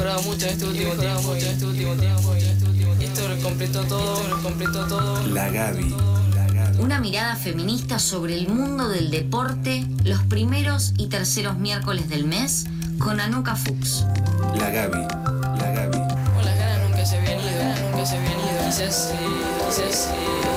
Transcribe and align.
mejorado 0.00 0.22
mucho 0.22 0.46
en 0.46 0.52
este 0.52 0.66
último 0.66 0.94
tiempo. 0.94 1.34
En 1.34 1.46
este 1.46 1.66
último 1.66 1.94
tiempo. 1.94 2.34
Y 2.98 3.04
esto 3.04 3.22
completó 3.42 3.84
todo, 3.84 4.42
completó 4.42 4.86
todo. 4.86 5.26
La 5.28 5.50
Gaby. 5.50 5.94
Una 6.78 7.00
mirada 7.00 7.36
feminista 7.36 7.98
sobre 7.98 8.34
el 8.38 8.48
mundo 8.48 8.88
del 8.88 9.10
deporte 9.10 9.86
los 10.04 10.22
primeros 10.22 10.94
y 10.96 11.08
terceros 11.08 11.58
miércoles 11.58 12.08
del 12.08 12.24
mes 12.24 12.66
con 12.98 13.20
Anuka 13.20 13.56
Fuchs. 13.56 14.06
La 14.56 14.70
Gaby. 14.70 15.02
La 15.58 15.70
Gaby. 15.70 15.98
Con 16.34 16.44
las 16.46 16.56
ganas 16.58 16.88
nunca 16.88 17.04
se 17.04 17.18
habían 17.18 17.40
ido, 17.40 17.90
nunca 17.90 18.06
se 18.06 18.16
habían 18.16 18.32
ido. 18.32 18.66
Quizás, 18.66 19.12
quizás, 19.68 20.08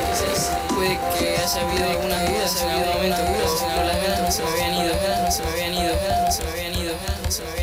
quizás 0.07 0.51
puede 0.73 0.97
que 1.19 1.35
haya 1.35 1.67
habido 1.67 1.89
algunas 1.89 2.29
vidas 2.29 2.61
en 2.61 2.69
algún 2.69 2.93
momento, 2.93 3.17
pero 3.27 3.85
las 3.85 3.97
ganas 3.97 4.21
no 4.21 4.31
se 4.31 4.43
me 4.43 4.49
habían 4.49 4.73
ido, 4.75 4.93
las 4.93 5.03
ganas 5.03 5.21
no 5.23 5.31
se 5.31 5.43
me 5.43 5.49
habían 5.49 5.73
ido, 5.73 5.91
las 5.91 6.01
ganas 6.07 6.23
no 6.23 6.31
se 6.31 6.43
me 6.43 6.49
habían 6.51 6.73
ido, 6.73 6.93
las 6.93 7.01
ganas 7.03 7.23
no 7.23 7.31
se 7.31 7.43
me 7.43 7.49
habían 7.49 7.62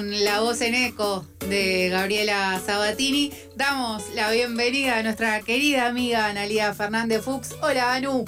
con 0.00 0.24
la 0.24 0.40
voz 0.40 0.62
en 0.62 0.74
eco 0.74 1.26
de 1.46 1.90
Gabriela 1.90 2.58
Sabatini, 2.64 3.30
damos 3.54 4.08
la 4.14 4.30
bienvenida 4.30 4.96
a 4.96 5.02
nuestra 5.02 5.42
querida 5.42 5.88
amiga 5.88 6.26
Analia 6.26 6.72
Fernández 6.72 7.20
Fuchs. 7.20 7.54
Hola, 7.60 7.96
Anu. 7.96 8.24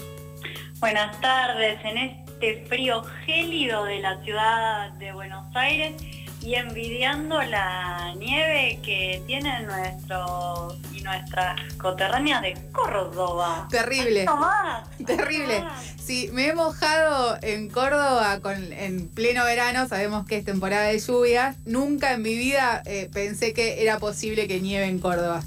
Buenas 0.81 1.19
tardes 1.23 1.83
en 1.83 1.97
este 1.97 2.67
frío 2.67 3.03
gélido 3.25 3.87
de 3.87 4.01
la 4.01 4.23
ciudad 4.23 4.91
de 4.99 5.13
Buenos 5.13 5.47
Aires 5.57 5.95
y 6.43 6.55
envidiando 6.55 7.41
la 7.43 8.15
nieve 8.17 8.79
que 8.83 9.23
tienen 9.27 9.67
nuestros 9.67 10.77
y 10.93 11.01
nuestras 11.03 11.61
coterráneas 11.75 12.43
de 12.43 12.57
Córdoba. 12.73 13.69
Terrible. 13.71 14.25
No 14.25 14.37
más, 14.37 14.89
Terrible. 15.07 15.61
más. 15.61 15.85
Sí, 16.03 16.31
me 16.33 16.49
he 16.49 16.55
mojado 16.55 17.39
en 17.43 17.69
Córdoba 17.69 18.41
con, 18.41 18.73
en 18.73 19.09
pleno 19.09 19.45
verano, 19.45 19.87
sabemos 19.89 20.27
que 20.27 20.37
es 20.37 20.45
temporada 20.45 20.85
de 20.85 20.99
lluvias. 20.99 21.57
Nunca 21.65 22.13
en 22.13 22.23
mi 22.23 22.37
vida 22.37 22.83
eh, 22.87 23.09
pensé 23.13 23.53
que 23.53 23.83
era 23.83 23.99
posible 23.99 24.49
que 24.49 24.61
nieve 24.61 24.87
en 24.87 24.99
Córdoba. 24.99 25.43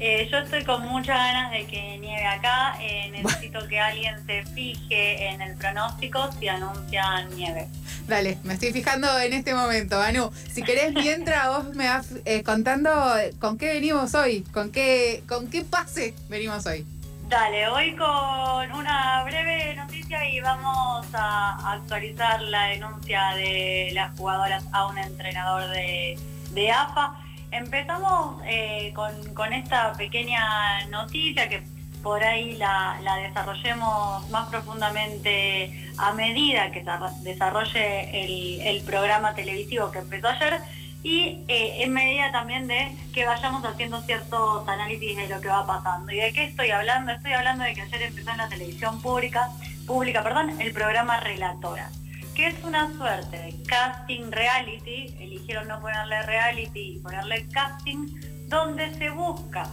Eh, 0.00 0.28
yo 0.30 0.38
estoy 0.38 0.64
con 0.64 0.86
muchas 0.88 1.16
ganas 1.16 1.52
de 1.52 1.66
que 1.66 1.98
nieve 1.98 2.26
acá. 2.26 2.76
Eh, 2.80 3.10
necesito 3.10 3.66
que 3.68 3.78
alguien 3.78 4.24
se 4.26 4.44
fije 4.44 5.28
en 5.28 5.40
el 5.40 5.56
pronóstico 5.56 6.30
si 6.38 6.48
anuncian 6.48 7.34
nieve. 7.36 7.68
Dale, 8.08 8.38
me 8.42 8.54
estoy 8.54 8.72
fijando 8.72 9.18
en 9.18 9.32
este 9.32 9.54
momento, 9.54 10.00
Anu. 10.00 10.30
Si 10.52 10.62
querés, 10.62 10.92
mientras 10.92 11.46
vos 11.48 11.74
me 11.74 11.88
vas 11.88 12.08
eh, 12.24 12.42
contando 12.42 12.90
con 13.38 13.56
qué 13.56 13.74
venimos 13.74 14.14
hoy, 14.14 14.42
con 14.52 14.72
qué, 14.72 15.22
con 15.28 15.48
qué 15.48 15.62
pase 15.64 16.14
venimos 16.28 16.66
hoy. 16.66 16.84
Dale, 17.28 17.70
voy 17.70 17.96
con 17.96 18.72
una 18.72 19.24
breve 19.24 19.74
noticia 19.76 20.28
y 20.28 20.40
vamos 20.40 21.06
a 21.14 21.72
actualizar 21.72 22.42
la 22.42 22.64
denuncia 22.64 23.30
de 23.36 23.90
las 23.94 24.16
jugadoras 24.18 24.64
a 24.72 24.86
un 24.86 24.98
entrenador 24.98 25.70
de, 25.70 26.18
de 26.50 26.70
AFA. 26.70 27.23
Empezamos 27.54 28.42
eh, 28.46 28.92
con, 28.94 29.52
esta 29.52 29.92
pequeña 29.92 30.86
noticia 30.90 31.48
que 31.48 31.62
por 32.02 32.22
ahí 32.22 32.56
la, 32.56 32.98
desarrollemos 33.22 34.28
más 34.30 34.48
profundamente 34.48 35.88
a 35.96 36.12
medida 36.14 36.72
que 36.72 36.84
desarrolle 37.22 38.24
el, 38.24 38.60
el 38.60 38.82
programa 38.82 39.34
televisivo 39.34 39.92
que 39.92 40.00
empezó 40.00 40.28
ayer 40.28 40.60
y 41.04 41.44
eh, 41.46 41.84
en 41.84 41.92
medida 41.92 42.32
también 42.32 42.66
de 42.66 42.96
que 43.12 43.24
vayamos 43.24 43.64
haciendo 43.64 44.00
ciertos 44.00 44.66
análisis 44.66 45.16
de 45.16 45.28
lo 45.28 45.40
que 45.40 45.48
va 45.48 45.64
pasando. 45.64 46.10
¿Y 46.10 46.16
de 46.16 46.32
qué 46.32 46.44
estoy 46.44 46.70
hablando? 46.70 47.12
Estoy 47.12 47.34
hablando 47.34 47.62
de 47.62 47.74
que 47.74 47.82
ayer 47.82 48.02
empezó 48.02 48.30
en 48.30 48.38
la 48.38 48.48
televisión 48.48 49.00
pública, 49.00 49.50
pública 49.86 50.24
perdón, 50.24 50.60
el 50.60 50.72
programa 50.72 51.20
Relatora, 51.20 51.90
que 52.34 52.48
es 52.48 52.64
una 52.64 52.92
suerte 52.96 53.38
de 53.38 53.62
casting 53.66 54.30
reality, 54.30 55.14
eligieron 55.20 55.68
no 55.68 55.80
ponerle 55.80 56.22
reality 56.22 56.96
y 56.96 56.98
ponerle 56.98 57.46
casting, 57.48 58.08
donde 58.48 58.92
se 58.94 59.10
busca, 59.10 59.68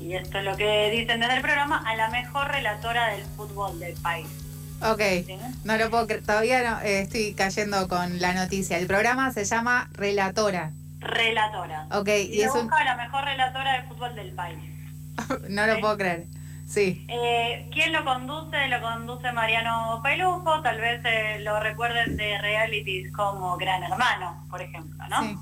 y 0.00 0.14
esto 0.14 0.38
es 0.38 0.44
lo 0.44 0.56
que 0.56 0.90
dicen 0.90 1.20
desde 1.20 1.36
el 1.36 1.42
programa, 1.42 1.82
a 1.86 1.96
la 1.96 2.08
mejor 2.08 2.48
relatora 2.48 3.08
del 3.08 3.24
fútbol 3.24 3.78
del 3.78 3.94
país. 3.94 4.26
Ok, 4.80 5.00
¿sí? 5.26 5.38
no 5.64 5.76
lo 5.76 5.90
puedo 5.90 6.06
creer, 6.06 6.22
todavía 6.22 6.70
no, 6.70 6.80
eh, 6.80 7.00
estoy 7.00 7.34
cayendo 7.34 7.88
con 7.88 8.20
la 8.20 8.32
noticia. 8.32 8.78
El 8.78 8.86
programa 8.86 9.32
se 9.32 9.44
llama 9.44 9.88
Relatora. 9.92 10.72
Relatora. 11.00 11.86
Ok, 11.92 12.08
Y, 12.08 12.36
y 12.36 12.42
es 12.42 12.52
un... 12.54 12.62
busca 12.62 12.78
a 12.78 12.84
la 12.84 12.96
mejor 12.96 13.24
relatora 13.24 13.72
del 13.72 13.88
fútbol 13.88 14.14
del 14.14 14.32
país. 14.32 14.58
no 15.48 15.66
lo 15.66 15.80
puedo 15.80 15.96
creer. 15.96 16.26
Sí. 16.68 17.06
Eh, 17.08 17.66
¿Quién 17.72 17.94
lo 17.94 18.04
conduce? 18.04 18.68
Lo 18.68 18.82
conduce 18.82 19.32
Mariano 19.32 20.00
Pelufo, 20.02 20.60
tal 20.60 20.78
vez 20.78 21.00
eh, 21.02 21.38
lo 21.40 21.58
recuerden 21.60 22.18
de 22.18 22.36
realities 22.38 23.10
como 23.12 23.56
Gran 23.56 23.82
Hermano, 23.84 24.44
por 24.50 24.60
ejemplo, 24.60 25.02
¿no? 25.08 25.22
Sí. 25.22 25.38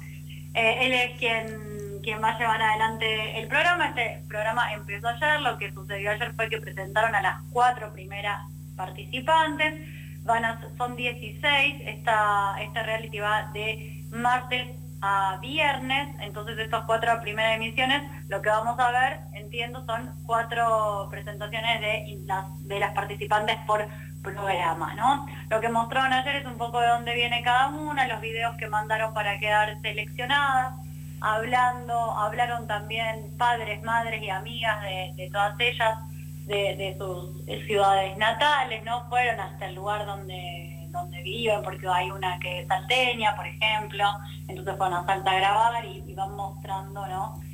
Eh, 0.55 0.87
él 0.87 0.93
es 0.93 1.19
quien, 1.19 2.01
quien 2.03 2.23
va 2.23 2.31
a 2.31 2.39
llevar 2.39 2.63
adelante 2.63 3.41
el 3.41 3.49
programa. 3.49 3.89
Este 3.89 4.23
programa 4.29 4.73
empezó 4.73 5.09
ayer, 5.09 5.41
lo 5.41 5.59
que 5.59 5.73
sucedió 5.73 6.13
ayer 6.13 6.33
fue 6.37 6.49
que 6.49 6.61
presentaron 6.61 7.13
a 7.17 7.21
las 7.21 7.43
cuatro 7.53 7.93
primeras 7.93 8.41
participantes, 8.77 9.75
Van 10.23 10.45
a, 10.45 10.61
son 10.77 10.97
16, 10.97 11.83
esta, 11.87 12.57
este 12.61 12.83
reality 12.83 13.21
va 13.21 13.49
de 13.53 14.03
martes 14.11 14.67
a 15.01 15.39
viernes, 15.41 16.09
entonces 16.21 16.59
estas 16.59 16.85
cuatro 16.85 17.21
primeras 17.21 17.57
emisiones, 17.57 18.03
lo 18.29 18.43
que 18.43 18.49
vamos 18.49 18.79
a 18.79 18.91
ver, 18.91 19.21
entiendo, 19.47 19.85
son 19.87 20.13
cuatro 20.27 21.09
presentaciones 21.11 21.81
de 21.81 22.19
las, 22.27 22.47
de 22.67 22.81
las 22.81 22.93
participantes 22.93 23.57
por 23.67 23.87
programa, 24.23 24.95
¿no? 24.95 25.27
Lo 25.49 25.61
que 25.61 25.69
mostraron 25.69 26.13
ayer 26.13 26.37
es 26.37 26.47
un 26.47 26.59
poco 26.59 26.81
de 26.81 26.89
dónde 26.89 27.15
viene 27.15 27.43
cada 27.43 27.69
una, 27.69 28.09
los 28.09 28.21
videos 28.21 28.57
que 28.57 28.67
mandaron 28.67 29.15
para 29.15 29.39
quedar 29.39 29.81
seleccionadas, 29.83 30.75
hablando, 31.21 31.95
hablaron 32.19 32.67
también 32.67 33.37
padres, 33.39 33.83
madres 33.83 34.23
y 34.23 34.31
amigas 34.31 34.83
de, 35.17 35.31
todas 35.33 35.55
ellas, 35.61 35.99
de, 36.47 36.97
sus 36.99 37.45
ciudades 37.67 38.17
natales, 38.19 38.85
¿no? 38.85 39.09
Fueron 39.09 39.39
hasta 39.41 39.67
el 39.67 39.77
lugar 39.77 40.07
donde, 40.07 40.89
donde 40.91 41.23
viven, 41.23 41.63
porque 41.63 41.87
hay 41.89 42.11
una 42.11 42.39
que 42.41 42.61
es 42.61 42.69
salteña, 42.69 43.37
por 43.37 43.47
ejemplo, 43.47 44.05
entonces 44.49 44.77
fueron 44.77 44.99
a 44.99 45.07
Salta 45.07 45.31
a 45.31 45.35
grabar 45.35 45.85
y 45.85 46.15
van 46.15 46.35
mostrando, 46.35 47.07
¿no? 47.07 47.46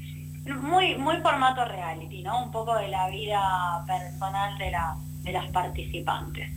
Muy, 0.45 0.97
muy 0.97 1.19
formato 1.19 1.65
reality, 1.65 2.23
¿no? 2.23 2.43
Un 2.45 2.51
poco 2.51 2.75
de 2.77 2.89
la 2.89 3.09
vida 3.09 3.85
personal 3.87 4.59
de, 4.59 4.71
la, 4.73 4.97
de 5.23 5.33
las 5.33 5.47
participantes. 5.53 6.51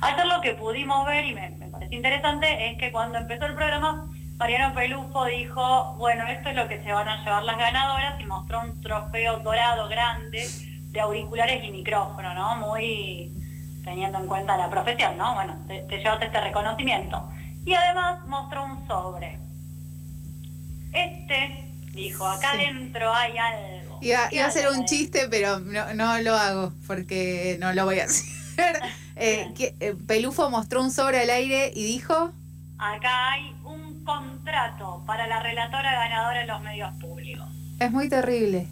Ayer 0.00 0.26
lo 0.26 0.40
que 0.40 0.54
pudimos 0.54 1.04
ver, 1.06 1.24
y 1.24 1.34
me, 1.34 1.50
me 1.50 1.66
parece 1.66 1.94
interesante, 1.94 2.70
es 2.70 2.78
que 2.78 2.92
cuando 2.92 3.18
empezó 3.18 3.46
el 3.46 3.54
programa, 3.54 4.06
Mariano 4.36 4.74
Pelufo 4.74 5.24
dijo, 5.24 5.94
bueno, 5.98 6.26
esto 6.26 6.50
es 6.50 6.56
lo 6.56 6.68
que 6.68 6.82
se 6.82 6.92
van 6.92 7.08
a 7.08 7.24
llevar 7.24 7.42
las 7.42 7.58
ganadoras 7.58 8.20
y 8.20 8.24
mostró 8.24 8.60
un 8.60 8.80
trofeo 8.80 9.38
dorado 9.38 9.88
grande 9.88 10.46
de 10.90 11.00
auriculares 11.00 11.64
y 11.64 11.70
micrófono, 11.70 12.34
¿no? 12.34 12.56
Muy 12.56 13.32
teniendo 13.84 14.18
en 14.18 14.26
cuenta 14.28 14.56
la 14.56 14.70
profesión, 14.70 15.16
¿no? 15.16 15.34
Bueno, 15.34 15.56
te, 15.66 15.82
te 15.82 15.98
llevaste 15.98 16.26
este 16.26 16.40
reconocimiento. 16.40 17.28
Y 17.64 17.74
además 17.74 18.24
mostró 18.26 18.64
un 18.64 18.86
sobre. 18.86 19.38
Este, 20.92 21.61
dijo, 21.92 22.26
acá 22.26 22.52
adentro 22.52 23.12
hay 23.14 23.36
algo. 23.38 23.98
Iba, 24.00 24.28
¿Qué 24.28 24.36
iba 24.36 24.46
a 24.46 24.50
ser 24.50 24.66
hay 24.66 24.78
un 24.78 24.84
chiste, 24.84 25.28
pero 25.30 25.60
no, 25.60 25.94
no 25.94 26.18
lo 26.20 26.34
hago 26.36 26.72
porque 26.86 27.56
no 27.60 27.72
lo 27.72 27.84
voy 27.84 28.00
a 28.00 28.04
hacer. 28.06 28.80
Eh, 29.16 29.52
que, 29.56 29.76
eh, 29.80 29.94
Pelufo 30.06 30.50
mostró 30.50 30.82
un 30.82 30.90
sobre 30.90 31.20
al 31.20 31.30
aire 31.30 31.70
y 31.74 31.84
dijo, 31.84 32.32
Acá 32.78 33.32
hay 33.32 33.54
un 33.64 34.02
contrato 34.04 35.04
para 35.06 35.26
la 35.26 35.40
relatora 35.42 35.92
ganadora 35.92 36.40
en 36.42 36.48
los 36.48 36.60
medios 36.62 36.92
públicos. 37.00 37.46
es 37.78 37.90
muy 37.92 38.08
terrible. 38.08 38.66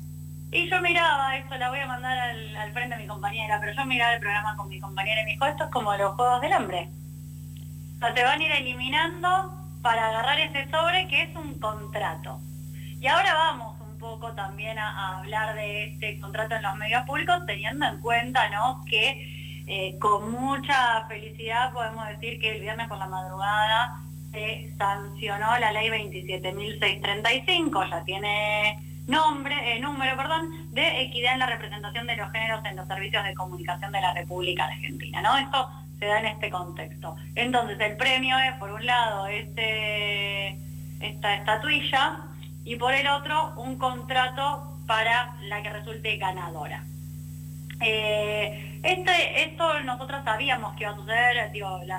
Y 0.53 0.69
yo 0.69 0.81
miraba 0.81 1.37
esto, 1.37 1.57
la 1.57 1.71
voy 1.71 1.79
a 1.79 1.87
mandar 1.87 2.19
al, 2.19 2.57
al 2.57 2.73
frente 2.73 2.97
a 2.97 2.99
mi 2.99 3.07
compañera, 3.07 3.61
pero 3.61 3.73
yo 3.73 3.85
miraba 3.87 4.15
el 4.15 4.21
programa 4.21 4.57
con 4.57 4.69
mi 4.69 4.81
compañera 4.81 5.23
y 5.23 5.25
me 5.27 5.31
dijo, 5.33 5.47
esto 5.47 5.65
es 5.65 5.71
como 5.71 5.95
los 5.95 6.17
Juegos 6.17 6.41
del 6.41 6.53
Hambre. 6.53 6.89
O 7.97 7.99
sea, 8.01 8.15
te 8.15 8.25
van 8.25 8.41
a 8.41 8.43
ir 8.45 8.51
eliminando 8.51 9.55
para 9.83 10.09
agarrar 10.09 10.41
ese 10.41 10.69
sobre 10.71 11.07
que 11.07 11.23
es 11.23 11.37
un 11.37 11.59
contrato. 11.61 12.41
Y 13.01 13.07
ahora 13.07 13.33
vamos 13.33 13.81
un 13.81 13.99
poco 13.99 14.33
también 14.33 14.79
a, 14.79 15.19
hablar 15.19 15.55
de 15.55 15.85
este 15.85 16.21
contrato 16.21 16.55
en 16.55 16.63
los 16.63 16.77
medios 16.77 17.03
públicos, 17.07 17.47
teniendo 17.47 17.87
en 17.87 17.99
cuenta 18.01 18.51
¿no? 18.51 18.85
que 18.85 19.63
eh, 19.67 19.97
con 19.99 20.31
mucha 20.31 21.07
felicidad 21.07 21.73
podemos 21.73 22.07
decir 22.09 22.39
que 22.39 22.57
el 22.57 22.61
viernes 22.61 22.89
por 22.89 22.99
la 22.99 23.07
madrugada 23.07 24.03
se 24.33 24.75
sancionó 24.77 25.59
la 25.59 25.73
ley 25.73 25.89
27.635, 25.89 27.89
ya 27.89 28.05
tiene 28.05 28.79
nombre, 29.07 29.77
eh, 29.77 29.81
número 29.81 30.15
perdón, 30.15 30.75
de 30.75 31.01
equidad 31.01 31.33
en 31.33 31.39
la 31.39 31.47
representación 31.47 32.07
de 32.07 32.17
los 32.17 32.31
géneros 32.33 32.63
en 32.67 32.77
los 32.77 32.87
servicios 32.87 33.25
de 33.25 33.35
comunicación 33.35 33.93
de 33.93 34.01
la 34.03 34.13
República 34.13 34.67
Argentina. 34.67 35.23
¿no? 35.23 35.39
Esto 35.39 35.71
se 35.99 36.05
da 36.05 36.21
en 36.21 36.27
este 36.27 36.51
contexto. 36.51 37.17
Entonces 37.35 37.81
el 37.81 37.97
premio 37.97 38.39
es, 38.39 38.53
por 38.57 38.71
un 38.71 38.85
lado, 38.85 39.27
este, 39.27 40.59
esta 41.01 41.35
estatuilla 41.35 42.27
y 42.65 42.77
por 42.77 42.95
el 42.95 43.07
otro, 43.09 43.55
un 43.57 43.77
contrato 43.79 44.79
para 44.87 45.37
la 45.43 45.63
que 45.63 45.71
resulte 45.71 46.17
ganadora. 46.17 46.85
Eh, 47.81 48.67
Este, 48.83 49.45
esto 49.45 49.81
nosotros 49.81 50.25
sabíamos 50.25 50.75
que 50.75 50.85
iba 50.85 50.93
a 50.93 50.97
suceder, 50.97 51.53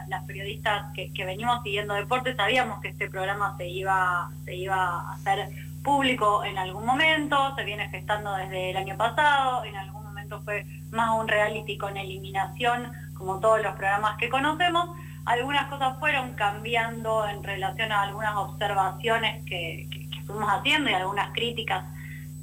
las 0.08 0.24
periodistas 0.26 0.92
que, 0.96 1.14
que 1.14 1.26
venimos 1.26 1.62
siguiendo 1.62 1.94
deporte 1.94 2.36
sabíamos 2.36 2.82
que 2.82 2.90
este 2.90 3.08
programa 3.08 3.56
se 3.58 3.68
iba, 3.68 4.32
se 4.46 4.56
iba 4.56 4.76
a 4.76 5.14
hacer 5.14 5.50
público 5.84 6.44
en 6.44 6.58
algún 6.58 6.86
momento, 6.86 7.56
se 7.56 7.64
viene 7.66 7.88
gestando 7.90 8.34
desde 8.36 8.72
el 8.72 8.78
año 8.78 8.98
pasado, 8.98 9.64
en 9.64 9.76
algún 9.76 10.04
momento 10.04 10.42
fue 10.42 10.66
más 10.92 11.12
un 11.20 11.28
reality 11.28 11.78
con 11.78 11.98
eliminación, 11.98 12.92
como 13.14 13.40
todos 13.40 13.62
los 13.62 13.76
programas 13.76 14.18
que 14.18 14.30
conocemos. 14.30 14.90
Algunas 15.26 15.68
cosas 15.68 16.00
fueron 16.00 16.34
cambiando 16.34 17.28
en 17.28 17.44
relación 17.44 17.92
a 17.92 18.02
algunas 18.02 18.36
observaciones 18.36 19.46
que 19.46 19.88
fuimos 20.32 20.50
haciendo 20.50 20.90
y 20.90 20.94
algunas 20.94 21.32
críticas 21.32 21.86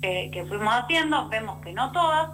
que, 0.01 0.31
que 0.33 0.45
fuimos 0.45 0.75
haciendo, 0.75 1.29
vemos 1.29 1.61
que 1.63 1.73
no 1.73 1.91
todas. 1.93 2.31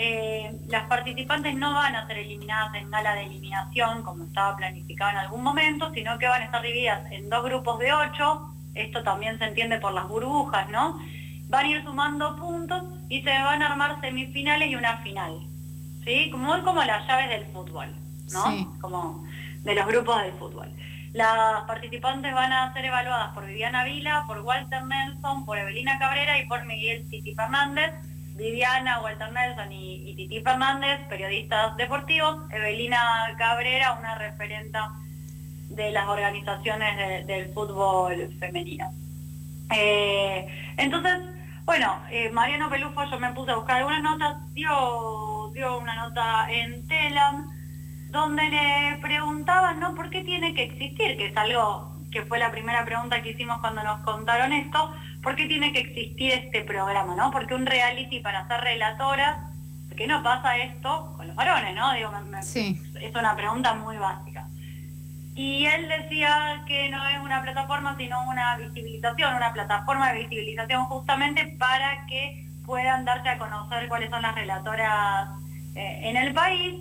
Eh, 0.00 0.52
las 0.68 0.84
participantes 0.86 1.56
no 1.56 1.74
van 1.74 1.96
a 1.96 2.06
ser 2.06 2.18
eliminadas 2.18 2.72
en 2.76 2.88
gala 2.88 3.16
de 3.16 3.24
eliminación 3.24 4.04
como 4.04 4.24
estaba 4.24 4.56
planificado 4.56 5.10
en 5.10 5.16
algún 5.16 5.42
momento, 5.42 5.92
sino 5.92 6.16
que 6.18 6.28
van 6.28 6.42
a 6.42 6.44
estar 6.44 6.62
divididas 6.62 7.10
en 7.10 7.28
dos 7.28 7.42
grupos 7.42 7.80
de 7.80 7.92
ocho, 7.92 8.54
esto 8.74 9.02
también 9.02 9.38
se 9.38 9.46
entiende 9.46 9.80
por 9.80 9.92
las 9.92 10.06
burbujas, 10.06 10.68
¿no? 10.70 11.00
Van 11.48 11.66
a 11.66 11.68
ir 11.68 11.82
sumando 11.82 12.36
puntos 12.36 12.84
y 13.08 13.22
se 13.22 13.30
van 13.30 13.60
a 13.60 13.72
armar 13.72 14.00
semifinales 14.00 14.70
y 14.70 14.76
una 14.76 14.98
final, 14.98 15.40
¿sí? 16.04 16.30
Como, 16.30 16.44
muy 16.44 16.60
como 16.62 16.84
las 16.84 17.04
llaves 17.08 17.30
del 17.30 17.46
fútbol, 17.46 17.88
¿no? 18.32 18.44
Sí. 18.50 18.68
Como 18.80 19.24
de 19.64 19.74
los 19.74 19.86
grupos 19.86 20.22
del 20.22 20.32
fútbol. 20.34 20.72
Las 21.12 21.62
participantes 21.66 22.32
van 22.34 22.52
a 22.52 22.72
ser 22.72 22.84
evaluadas 22.84 23.32
por 23.34 23.46
Viviana 23.46 23.84
Vila, 23.84 24.24
por 24.26 24.40
Walter 24.40 24.84
Nelson, 24.84 25.44
por 25.46 25.58
Evelina 25.58 25.98
Cabrera 25.98 26.38
y 26.38 26.46
por 26.46 26.64
Miguel 26.66 27.08
Titi 27.08 27.34
Fernández. 27.34 27.92
Viviana, 28.36 29.00
Walter 29.00 29.32
Nelson 29.32 29.72
y, 29.72 30.10
y 30.10 30.14
Titi 30.14 30.40
Fernández, 30.42 31.00
periodistas 31.08 31.76
deportivos. 31.76 32.48
Evelina 32.52 33.00
Cabrera, 33.36 33.94
una 33.94 34.14
referenta 34.14 34.92
de 35.70 35.90
las 35.90 36.06
organizaciones 36.06 36.96
de- 36.96 37.24
del 37.24 37.52
fútbol 37.52 38.32
femenino. 38.38 38.90
Eh, 39.74 40.46
entonces, 40.76 41.18
bueno, 41.64 42.00
eh, 42.10 42.30
Mariano 42.30 42.70
Pelufo, 42.70 43.04
yo 43.04 43.18
me 43.18 43.32
puse 43.32 43.50
a 43.52 43.56
buscar 43.56 43.78
algunas 43.78 44.02
notas, 44.02 44.36
dio, 44.54 45.50
dio 45.52 45.78
una 45.78 45.94
nota 45.96 46.46
en 46.50 46.86
Telam, 46.86 47.50
donde 48.10 48.42
le 48.48 48.98
preguntaban, 49.00 49.80
¿no? 49.80 49.94
¿Por 49.94 50.10
qué 50.10 50.22
tiene 50.22 50.54
que 50.54 50.64
existir? 50.64 51.16
Que 51.16 51.26
es 51.26 51.36
algo 51.36 51.94
que 52.10 52.22
fue 52.22 52.38
la 52.38 52.50
primera 52.50 52.84
pregunta 52.84 53.20
que 53.22 53.30
hicimos 53.30 53.58
cuando 53.60 53.82
nos 53.82 54.00
contaron 54.00 54.52
esto, 54.52 54.94
¿por 55.22 55.36
qué 55.36 55.46
tiene 55.46 55.72
que 55.72 55.80
existir 55.80 56.32
este 56.32 56.62
programa, 56.62 57.14
¿no? 57.14 57.30
Porque 57.30 57.54
un 57.54 57.66
reality 57.66 58.20
para 58.20 58.48
ser 58.48 58.60
relatora, 58.62 59.50
¿por 59.88 59.96
qué 59.96 60.06
no 60.06 60.22
pasa 60.22 60.56
esto 60.56 61.12
con 61.16 61.26
los 61.26 61.36
varones, 61.36 61.74
¿no? 61.74 61.92
Digo, 61.92 62.10
me- 62.12 62.22
me- 62.36 62.42
Sí. 62.42 62.80
es 63.00 63.14
una 63.14 63.36
pregunta 63.36 63.74
muy 63.74 63.96
básica. 63.98 64.46
Y 65.34 65.66
él 65.66 65.86
decía 65.88 66.62
que 66.66 66.88
no 66.88 67.06
es 67.08 67.20
una 67.20 67.42
plataforma, 67.42 67.94
sino 67.98 68.22
una 68.28 68.56
visibilización, 68.56 69.34
una 69.34 69.52
plataforma 69.52 70.10
de 70.12 70.20
visibilización 70.20 70.84
justamente 70.86 71.56
para 71.58 72.06
que 72.06 72.46
puedan 72.64 73.04
darse 73.04 73.28
a 73.28 73.38
conocer 73.38 73.86
cuáles 73.88 74.10
son 74.10 74.22
las 74.22 74.34
relatoras 74.34 75.28
eh, 75.76 76.00
en 76.04 76.16
el 76.16 76.32
país 76.34 76.74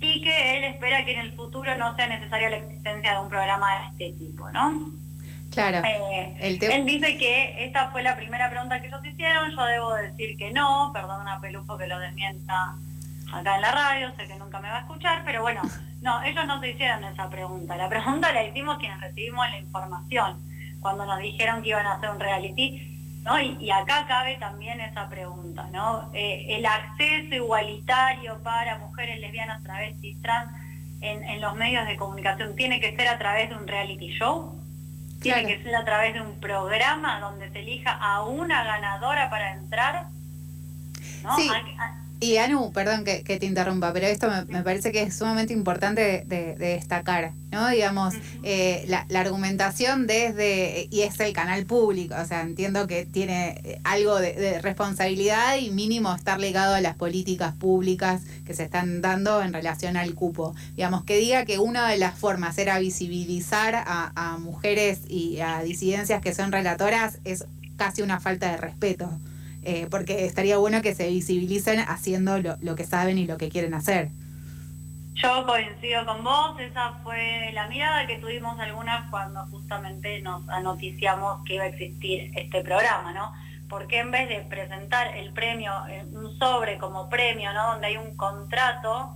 y 0.00 0.22
que 0.22 0.56
él 0.56 0.64
espera 0.64 1.04
que 1.04 1.12
en 1.12 1.20
el 1.20 1.32
futuro 1.32 1.76
no 1.76 1.94
sea 1.94 2.06
necesaria 2.06 2.50
la 2.50 2.56
existencia 2.56 3.12
de 3.12 3.20
un 3.20 3.28
programa 3.28 3.68
de 3.96 4.08
este 4.08 4.18
tipo, 4.18 4.50
¿no? 4.50 4.92
Claro. 5.50 5.82
Eh, 5.84 6.36
El 6.40 6.62
Él 6.62 6.86
dice 6.86 7.18
que 7.18 7.64
esta 7.64 7.90
fue 7.90 8.02
la 8.02 8.16
primera 8.16 8.48
pregunta 8.50 8.80
que 8.80 8.86
ellos 8.86 9.04
hicieron, 9.04 9.50
yo 9.50 9.64
debo 9.64 9.94
decir 9.94 10.36
que 10.36 10.52
no, 10.52 10.90
perdón 10.94 11.26
a 11.28 11.40
Pelufo 11.40 11.76
que 11.76 11.86
lo 11.86 11.98
desmienta 11.98 12.74
acá 13.32 13.56
en 13.56 13.60
la 13.60 13.72
radio, 13.72 14.12
sé 14.16 14.26
que 14.26 14.36
nunca 14.36 14.60
me 14.60 14.70
va 14.70 14.78
a 14.78 14.80
escuchar, 14.80 15.22
pero 15.24 15.42
bueno, 15.42 15.60
no, 16.02 16.22
ellos 16.22 16.46
no 16.46 16.60
se 16.60 16.70
hicieron 16.70 17.04
esa 17.04 17.28
pregunta, 17.28 17.76
la 17.76 17.88
pregunta 17.88 18.32
la 18.32 18.44
hicimos 18.44 18.78
quienes 18.78 19.00
recibimos 19.00 19.48
la 19.50 19.58
información, 19.58 20.40
cuando 20.80 21.04
nos 21.04 21.18
dijeron 21.18 21.62
que 21.62 21.70
iban 21.70 21.86
a 21.86 21.94
hacer 21.94 22.10
un 22.10 22.20
reality, 22.20 22.89
¿no? 23.24 23.40
Y, 23.40 23.56
y 23.60 23.70
acá 23.70 24.06
cabe 24.08 24.36
también 24.36 24.80
esa 24.80 25.08
pregunta, 25.08 25.68
¿no? 25.72 26.10
Eh, 26.14 26.46
el 26.56 26.64
acceso 26.66 27.34
igualitario 27.34 28.42
para 28.42 28.78
mujeres 28.78 29.20
lesbianas, 29.20 29.62
travestis, 29.62 30.20
trans 30.22 30.50
en, 31.00 31.22
en 31.24 31.40
los 31.40 31.54
medios 31.56 31.86
de 31.86 31.96
comunicación 31.96 32.56
tiene 32.56 32.80
que 32.80 32.94
ser 32.96 33.08
a 33.08 33.18
través 33.18 33.48
de 33.50 33.56
un 33.56 33.66
reality 33.66 34.08
show. 34.18 34.56
Tiene 35.20 35.42
Claro. 35.42 35.58
que 35.58 35.62
ser 35.64 35.76
a 35.76 35.84
través 35.84 36.14
de 36.14 36.22
un 36.22 36.40
programa 36.40 37.20
donde 37.20 37.50
se 37.50 37.60
elija 37.60 37.92
a 37.92 38.22
una 38.24 38.64
ganadora 38.64 39.28
para 39.28 39.52
entrar. 39.52 40.06
¿no? 41.22 41.36
Sí. 41.36 41.50
Y 42.22 42.36
Anu, 42.36 42.70
perdón 42.72 43.04
que, 43.04 43.22
que 43.22 43.38
te 43.38 43.46
interrumpa, 43.46 43.94
pero 43.94 44.06
esto 44.06 44.28
me, 44.28 44.44
me 44.44 44.62
parece 44.62 44.92
que 44.92 45.00
es 45.02 45.16
sumamente 45.16 45.54
importante 45.54 46.02
de, 46.02 46.24
de- 46.26 46.54
de 46.54 46.66
destacar, 46.74 47.32
¿no? 47.50 47.66
Digamos, 47.70 48.14
eh, 48.42 48.84
la, 48.88 49.06
la 49.08 49.20
argumentación 49.20 50.06
desde, 50.06 50.86
y 50.90 51.00
es 51.00 51.18
el 51.20 51.32
canal 51.32 51.64
público, 51.64 52.14
o 52.20 52.24
sea, 52.26 52.42
entiendo 52.42 52.86
que 52.86 53.06
tiene 53.06 53.58
eh, 53.64 53.80
algo 53.84 54.20
de, 54.20 54.34
de 54.34 54.60
responsabilidad 54.60 55.56
y 55.56 55.70
mínimo 55.70 56.14
estar 56.14 56.38
ligado 56.38 56.74
a 56.74 56.82
las 56.82 56.94
políticas 56.94 57.54
públicas 57.54 58.20
que 58.44 58.52
se 58.52 58.64
están 58.64 59.00
dando 59.00 59.40
en 59.42 59.54
relación 59.54 59.96
al 59.96 60.14
cupo. 60.14 60.54
Digamos, 60.76 61.04
que 61.04 61.16
diga 61.16 61.46
que 61.46 61.58
una 61.58 61.88
de 61.88 61.96
las 61.96 62.18
formas 62.18 62.58
era 62.58 62.78
visibilizar 62.78 63.74
a, 63.74 64.12
a 64.14 64.36
mujeres 64.36 65.00
y 65.08 65.40
a 65.40 65.62
disidencias 65.62 66.20
que 66.20 66.34
son 66.34 66.52
relatoras 66.52 67.18
es 67.24 67.46
casi 67.78 68.02
una 68.02 68.20
falta 68.20 68.50
de 68.50 68.58
respeto. 68.58 69.10
Eh, 69.62 69.86
porque 69.90 70.24
estaría 70.24 70.56
bueno 70.56 70.80
que 70.80 70.94
se 70.94 71.08
visibilicen 71.08 71.80
haciendo 71.80 72.38
lo, 72.38 72.56
lo 72.62 72.76
que 72.76 72.84
saben 72.84 73.18
y 73.18 73.26
lo 73.26 73.36
que 73.36 73.48
quieren 73.50 73.74
hacer. 73.74 74.10
Yo 75.14 75.44
coincido 75.44 76.06
con 76.06 76.24
vos, 76.24 76.58
esa 76.60 76.94
fue 77.02 77.50
la 77.52 77.68
mirada 77.68 78.06
que 78.06 78.16
tuvimos 78.18 78.58
algunas 78.58 79.10
cuando 79.10 79.44
justamente 79.46 80.22
nos 80.22 80.48
anoticiamos 80.48 81.44
que 81.44 81.56
iba 81.56 81.64
a 81.64 81.66
existir 81.66 82.30
este 82.36 82.62
programa, 82.62 83.12
¿no? 83.12 83.32
Porque 83.68 83.98
en 83.98 84.10
vez 84.10 84.28
de 84.30 84.40
presentar 84.40 85.14
el 85.14 85.32
premio, 85.34 85.72
eh, 85.88 86.04
un 86.10 86.38
sobre 86.38 86.78
como 86.78 87.10
premio, 87.10 87.52
¿no? 87.52 87.72
Donde 87.72 87.88
hay 87.88 87.96
un 87.98 88.16
contrato, 88.16 89.14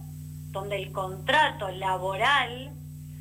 donde 0.51 0.77
el 0.77 0.93
contrato 0.93 1.71
laboral 1.71 2.71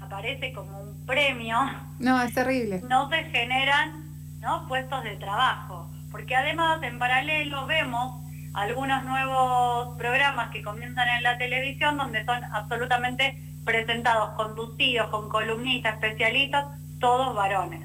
aparece 0.02 0.52
como 0.52 0.82
un 0.82 1.06
premio, 1.06 1.58
No, 2.00 2.22
es 2.22 2.34
terrible. 2.34 2.82
no 2.90 3.10
se 3.10 3.24
generan 3.32 4.04
¿no? 4.42 4.68
puestos 4.68 5.04
de 5.06 5.16
trabajo. 5.16 5.90
Porque 6.14 6.36
además, 6.36 6.82
en 6.84 7.00
paralelo, 7.00 7.66
vemos 7.66 8.24
algunos 8.54 9.04
nuevos 9.04 9.98
programas 9.98 10.52
que 10.52 10.62
comienzan 10.62 11.10
en 11.10 11.24
la 11.24 11.40
televisión 11.40 11.98
donde 11.98 12.24
son 12.24 12.44
absolutamente 12.54 13.36
presentados, 13.66 14.30
conducidos 14.36 15.10
con 15.10 15.28
columnistas, 15.28 15.96
especialistas, 15.96 16.66
todos 17.00 17.34
varones. 17.36 17.82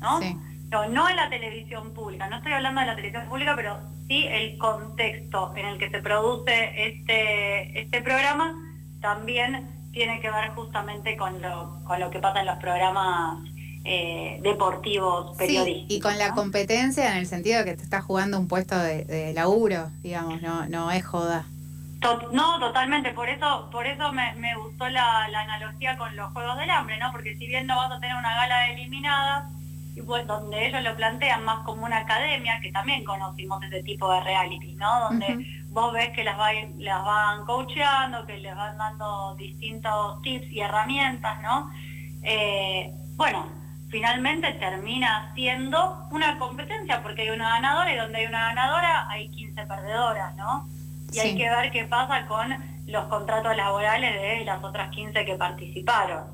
¿no? 0.00 0.20
Sí. 0.20 0.36
No, 0.70 0.86
no 0.86 1.08
en 1.08 1.16
la 1.16 1.28
televisión 1.28 1.92
pública, 1.94 2.28
no 2.28 2.36
estoy 2.36 2.52
hablando 2.52 2.80
de 2.80 2.86
la 2.86 2.94
televisión 2.94 3.28
pública, 3.28 3.54
pero 3.56 3.80
sí 4.06 4.24
el 4.28 4.56
contexto 4.56 5.52
en 5.56 5.66
el 5.66 5.78
que 5.78 5.90
se 5.90 6.00
produce 6.00 6.86
este, 6.86 7.80
este 7.80 8.02
programa 8.02 8.54
también 9.00 9.68
tiene 9.90 10.20
que 10.20 10.30
ver 10.30 10.50
justamente 10.50 11.16
con 11.16 11.42
lo, 11.42 11.80
con 11.84 11.98
lo 11.98 12.10
que 12.10 12.20
pasa 12.20 12.38
en 12.38 12.46
los 12.46 12.58
programas 12.58 13.38
eh, 13.84 14.38
deportivos 14.42 15.32
Sí, 15.32 15.38
periodísticos. 15.38 15.96
y 15.96 16.00
con 16.00 16.18
la 16.18 16.32
competencia 16.34 17.10
en 17.12 17.18
el 17.18 17.26
sentido 17.26 17.58
de 17.58 17.64
que 17.66 17.76
te 17.76 17.82
estás 17.82 18.02
jugando 18.04 18.38
un 18.38 18.48
puesto 18.48 18.78
de, 18.78 19.04
de 19.04 19.32
laburo, 19.34 19.90
digamos, 20.02 20.40
no, 20.42 20.66
no 20.68 20.90
es 20.90 21.04
joda. 21.04 21.44
To- 22.00 22.30
No, 22.32 22.58
totalmente, 22.60 23.12
por 23.12 23.28
eso, 23.28 23.68
por 23.70 23.86
eso 23.86 24.12
me, 24.12 24.34
me 24.36 24.54
gustó 24.56 24.88
la, 24.88 25.28
la 25.28 25.40
analogía 25.40 25.96
con 25.96 26.14
los 26.16 26.32
Juegos 26.32 26.56
del 26.58 26.70
Hambre, 26.70 26.98
¿no? 26.98 27.10
Porque 27.12 27.36
si 27.36 27.46
bien 27.46 27.66
no 27.66 27.76
vas 27.76 27.92
a 27.92 28.00
tener 28.00 28.16
una 28.16 28.34
gala 28.36 28.60
de 28.60 28.74
eliminadas, 28.74 29.44
y 29.96 30.02
pues 30.02 30.26
donde 30.26 30.66
ellos 30.66 30.82
lo 30.82 30.96
plantean 30.96 31.44
más 31.44 31.64
como 31.64 31.84
una 31.84 31.98
academia, 31.98 32.58
que 32.60 32.72
también 32.72 33.04
conocimos 33.04 33.62
ese 33.62 33.82
tipo 33.84 34.10
de 34.12 34.20
reality, 34.22 34.72
¿no? 34.74 35.00
Donde 35.08 35.46
vos 35.68 35.92
ves 35.92 36.10
que 36.10 36.24
las, 36.24 36.36
va- 36.38 36.50
las 36.78 37.04
van 37.04 37.44
coacheando, 37.44 38.26
que 38.26 38.38
les 38.38 38.56
van 38.56 38.76
dando 38.76 39.34
distintos 39.36 40.20
tips 40.22 40.50
y 40.50 40.60
herramientas, 40.60 41.40
¿no? 41.42 41.70
Eh, 42.22 42.90
bueno, 43.16 43.46
finalmente 43.94 44.52
termina 44.54 45.30
siendo 45.36 46.08
una 46.10 46.36
competencia 46.36 47.00
porque 47.00 47.22
hay 47.22 47.30
una 47.30 47.50
ganadora 47.50 47.92
y 47.92 47.96
donde 47.96 48.18
hay 48.18 48.26
una 48.26 48.48
ganadora 48.48 49.08
hay 49.08 49.28
15 49.28 49.66
perdedoras, 49.66 50.34
¿no? 50.34 50.68
Y 51.12 51.20
hay 51.20 51.36
que 51.36 51.48
ver 51.48 51.70
qué 51.70 51.84
pasa 51.84 52.26
con 52.26 52.52
los 52.88 53.04
contratos 53.04 53.56
laborales 53.56 54.20
de 54.20 54.44
las 54.44 54.64
otras 54.64 54.90
15 54.90 55.24
que 55.24 55.36
participaron. 55.36 56.24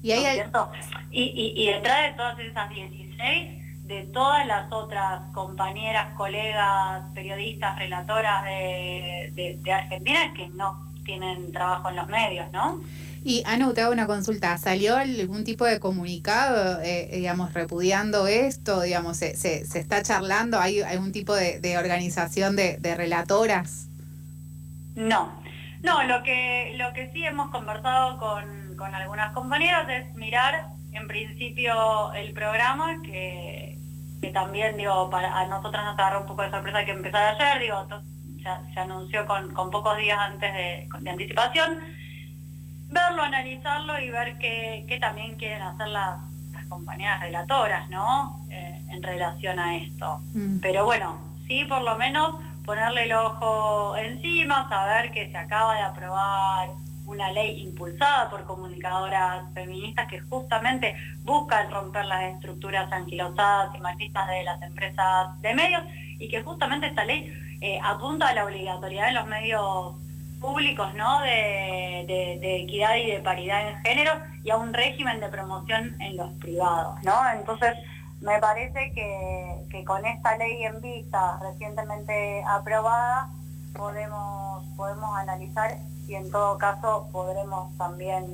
Y 0.00 0.12
ahí 0.12 0.22
¿no 0.22 0.28
hay, 0.28 0.34
cierto? 0.36 0.70
Y, 1.10 1.22
y, 1.24 1.60
y 1.60 1.72
detrás 1.72 2.02
de 2.04 2.12
todas 2.12 2.38
esas 2.38 2.70
16, 2.70 3.82
de 3.82 4.02
todas 4.12 4.46
las 4.46 4.70
otras 4.70 5.22
compañeras, 5.34 6.14
colegas, 6.16 7.02
periodistas, 7.16 7.80
relatoras 7.80 8.44
de, 8.44 9.32
de, 9.34 9.58
de 9.60 9.72
Argentina 9.72 10.32
que 10.36 10.48
no 10.50 10.86
tienen 11.04 11.50
trabajo 11.50 11.88
en 11.88 11.96
los 11.96 12.06
medios, 12.06 12.46
¿no? 12.52 12.80
Y 13.22 13.42
Anu, 13.46 13.74
te 13.74 13.82
hago 13.82 13.92
una 13.92 14.06
consulta. 14.06 14.56
¿Salió 14.58 14.96
algún 14.96 15.44
tipo 15.44 15.64
de 15.64 15.80
comunicado, 15.80 16.80
eh, 16.82 17.08
digamos, 17.12 17.52
repudiando 17.54 18.26
esto? 18.26 18.80
Digamos, 18.82 19.16
se, 19.18 19.36
se, 19.36 19.64
se 19.66 19.78
está 19.80 20.02
charlando? 20.02 20.60
¿Hay 20.60 20.80
algún 20.82 21.12
tipo 21.12 21.34
de, 21.34 21.60
de 21.60 21.78
organización 21.78 22.56
de, 22.56 22.78
de 22.78 22.94
relatoras? 22.94 23.88
No, 24.94 25.32
No, 25.82 26.02
lo 26.04 26.22
que, 26.24 26.74
lo 26.76 26.92
que 26.92 27.10
sí 27.12 27.24
hemos 27.24 27.50
conversado 27.50 28.18
con, 28.18 28.74
con 28.76 28.94
algunas 28.94 29.32
compañeras 29.32 29.88
es 29.88 30.12
mirar 30.14 30.66
en 30.92 31.06
principio 31.06 32.12
el 32.14 32.32
programa 32.34 33.00
que, 33.02 33.78
que 34.20 34.30
también 34.32 34.76
digo 34.76 35.08
para 35.10 35.38
a 35.38 35.46
nosotras 35.46 35.84
nos 35.84 35.94
agarró 35.98 36.22
un 36.22 36.26
poco 36.26 36.42
de 36.42 36.50
sorpresa 36.50 36.84
que 36.84 36.90
empezara 36.92 37.30
ayer, 37.30 37.62
digo, 37.62 37.86
to- 37.88 38.02
ya- 38.38 38.62
se 38.74 38.80
anunció 38.80 39.26
con, 39.26 39.52
con 39.54 39.70
pocos 39.70 39.96
días 39.98 40.18
antes 40.18 40.52
de, 40.52 40.88
de 41.00 41.10
anticipación, 41.10 41.78
verlo, 42.88 43.22
analizarlo 43.22 43.98
y 44.00 44.10
ver 44.10 44.38
qué, 44.38 44.84
qué 44.88 44.98
también 44.98 45.36
quieren 45.36 45.62
hacer 45.62 45.88
las, 45.88 46.18
las 46.52 46.66
compañeras 46.66 47.20
relatoras, 47.20 47.88
¿no? 47.90 48.46
Eh, 48.50 48.82
en 48.90 49.02
relación 49.02 49.58
a 49.58 49.76
esto. 49.76 50.20
Mm. 50.34 50.58
Pero 50.60 50.84
bueno, 50.84 51.18
sí 51.46 51.64
por 51.64 51.82
lo 51.82 51.96
menos 51.96 52.36
ponerle 52.64 53.04
el 53.04 53.12
ojo 53.12 53.96
encima, 53.96 54.68
saber 54.68 55.10
que 55.10 55.30
se 55.30 55.36
acaba 55.36 55.74
de 55.74 55.82
aprobar 55.82 56.68
una 57.06 57.32
ley 57.32 57.62
impulsada 57.62 58.28
por 58.28 58.44
comunicadoras 58.44 59.44
feministas 59.54 60.06
que 60.08 60.20
justamente 60.20 60.94
buscan 61.24 61.70
romper 61.70 62.04
las 62.04 62.34
estructuras 62.34 62.92
anquilosadas 62.92 63.74
y 63.74 63.80
machistas 63.80 64.28
de 64.28 64.44
las 64.44 64.60
empresas 64.60 65.40
de 65.40 65.54
medios 65.54 65.82
y 66.18 66.28
que 66.28 66.42
justamente 66.42 66.88
esta 66.88 67.06
ley 67.06 67.32
eh, 67.62 67.80
apunta 67.82 68.28
a 68.28 68.34
la 68.34 68.44
obligatoriedad 68.44 69.08
en 69.08 69.14
los 69.14 69.26
medios 69.26 69.94
públicos, 70.40 70.94
¿no? 70.94 71.20
De, 71.22 72.60
equidad 72.62 72.96
y 72.96 73.10
de 73.10 73.20
paridad 73.20 73.68
en 73.68 73.76
género 73.82 74.12
y 74.44 74.50
a 74.50 74.56
un 74.56 74.72
régimen 74.72 75.20
de 75.20 75.28
promoción 75.28 75.96
en 76.00 76.16
los 76.16 76.32
privados, 76.34 77.02
¿no? 77.02 77.14
Entonces, 77.32 77.74
me 78.20 78.38
parece 78.40 78.92
que, 78.94 79.66
que 79.70 79.84
con 79.84 80.04
esta 80.06 80.36
ley 80.36 80.64
en 80.64 80.80
vista 80.80 81.38
recientemente 81.40 82.42
aprobada 82.48 83.30
podemos, 83.76 84.64
podemos 84.76 85.16
analizar 85.16 85.76
y 86.08 86.14
en 86.14 86.30
todo 86.30 86.58
caso 86.58 87.08
podremos 87.12 87.76
también 87.76 88.26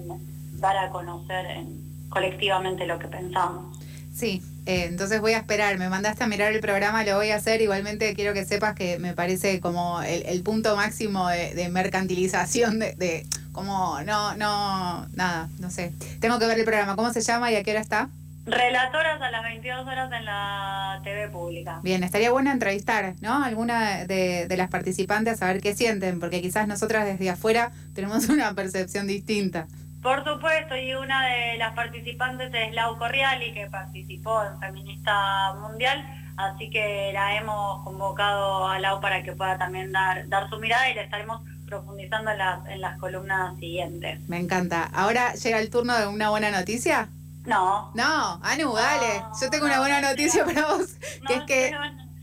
dar 0.53 0.77
a 0.77 0.91
conocer 0.91 1.47
en- 1.47 1.83
colectivamente 2.09 2.87
lo 2.87 2.99
que 2.99 3.09
pensamos. 3.09 3.77
Sí, 4.13 4.41
eh, 4.67 4.87
entonces 4.89 5.21
voy 5.21 5.33
a 5.33 5.39
esperar. 5.39 5.79
Me 5.79 5.89
mandaste 5.89 6.25
a 6.25 6.27
mirar 6.27 6.53
el 6.53 6.61
programa, 6.61 7.05
lo 7.05 7.17
voy 7.17 7.31
a 7.31 7.37
hacer. 7.37 7.61
Igualmente 7.61 8.15
quiero 8.15 8.33
que 8.33 8.45
sepas 8.45 8.75
que 8.75 8.99
me 8.99 9.13
parece 9.13 9.61
como 9.61 10.03
el, 10.03 10.25
el 10.27 10.43
punto 10.43 10.75
máximo 10.77 11.29
de, 11.29 11.55
de 11.55 11.69
mercantilización 11.69 12.79
de, 12.79 12.95
de 12.95 13.27
como 13.53 14.01
no, 14.03 14.35
no, 14.37 15.07
nada, 15.15 15.49
no 15.59 15.71
sé. 15.71 15.93
Tengo 16.21 16.39
que 16.39 16.47
ver 16.47 16.59
el 16.59 16.65
programa. 16.65 16.97
¿Cómo 16.97 17.13
se 17.13 17.21
llama 17.21 17.53
y 17.53 17.57
a 17.57 17.63
qué 17.63 17.73
hora 17.73 17.81
está? 17.81 18.09
Relatoras 18.47 19.23
a 19.23 19.31
las 19.31 19.43
22 19.43 19.87
horas 19.87 20.13
en 20.13 20.25
la 20.27 21.01
TV 21.03 21.29
pública. 21.31 21.81
Bien, 21.83 22.05
estaría 22.05 22.31
bueno 22.31 22.51
entrevistar, 22.51 23.15
¿no? 23.23 23.43
Alguna 23.43 24.05
de, 24.05 24.47
de 24.47 24.57
las 24.59 24.69
participantes 24.69 25.41
a 25.41 25.47
ver 25.47 25.63
qué 25.63 25.75
sienten, 25.75 26.21
porque 26.21 26.43
quizás 26.43 26.69
nosotras 26.69 27.07
desde 27.07 27.31
afuera 27.31 27.73
tenemos 27.95 28.29
una 28.29 28.53
percepción 28.55 29.07
distinta. 29.07 29.67
Por 30.05 30.23
supuesto, 30.23 30.77
y 30.77 30.93
una 30.95 31.25
de 31.25 31.57
las 31.57 31.73
participantes 31.73 32.51
es 32.53 32.75
Lau 32.75 32.99
Corriali, 32.99 33.55
que 33.55 33.69
participó 33.69 34.45
en 34.45 34.61
Feminista 34.61 35.55
Mundial, 35.55 36.05
así 36.37 36.69
que 36.69 37.11
la 37.15 37.37
hemos 37.37 37.83
convocado 37.85 38.69
a 38.69 38.79
Lau 38.79 39.01
para 39.01 39.23
que 39.23 39.33
pueda 39.33 39.57
también 39.57 39.93
dar, 39.93 40.29
dar 40.29 40.51
su 40.51 40.59
mirada 40.59 40.91
y 40.91 40.95
le 40.95 41.05
estaremos 41.05 41.41
profundizando 41.67 42.33
en 42.33 42.37
las, 42.37 42.67
en 42.67 42.83
las 42.83 42.99
columnas 42.99 43.57
siguientes. 43.59 44.21
Me 44.29 44.39
encanta. 44.39 44.91
Ahora 44.93 45.33
llega 45.33 45.59
el 45.59 45.71
turno 45.71 45.97
de 45.97 46.07
una 46.07 46.29
buena 46.29 46.51
noticia. 46.51 47.09
No. 47.47 47.91
No, 47.95 48.41
Anu, 48.43 48.75
dale. 48.75 49.23
Yo 49.41 49.49
tengo 49.49 49.65
una 49.65 49.79
buena 49.79 50.03
noticia 50.03 50.45
para 50.45 50.67
vos, 50.67 50.99
que 51.27 51.35
es 51.35 51.43
que 51.45 51.75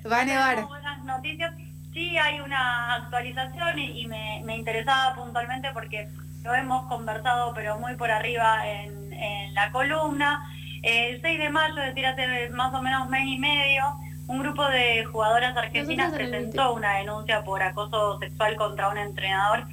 va 0.08 0.20
a 0.22 0.26
nevar. 0.26 0.50
tenemos 0.50 0.70
buenas 0.70 1.04
noticias. 1.04 1.52
Sí 1.94 2.16
hay 2.16 2.42
una 2.42 2.94
actualización 2.94 3.80
y, 3.80 4.02
y 4.02 4.06
me, 4.06 4.44
me 4.46 4.56
interesaba 4.56 5.16
puntualmente 5.16 5.72
porque 5.74 6.08
lo 6.44 6.54
hemos 6.56 6.86
conversado 6.88 7.54
pero 7.54 7.78
muy 7.80 7.96
por 7.96 8.12
arriba 8.12 8.68
en, 8.68 9.14
en 9.14 9.54
la 9.54 9.72
columna. 9.72 10.44
El 10.84 11.22
6 11.22 11.40
de 11.40 11.50
mayo, 11.50 11.78
es 11.82 11.88
decir, 11.94 12.06
hace 12.08 12.50
más 12.50 12.74
o 12.74 12.82
menos 12.82 13.08
mes 13.10 13.26
y 13.28 13.38
medio, 13.38 13.84
un 14.28 14.40
grupo 14.40 14.66
de 14.68 15.06
jugadoras 15.06 15.56
argentinas 15.58 16.12
presentó 16.32 16.74
una 16.74 16.94
denuncia 16.96 17.44
por 17.44 17.62
acoso 17.62 18.18
sexual 18.20 18.56
contra 18.56 18.90
un 18.90 18.98
entrenador 18.98 19.68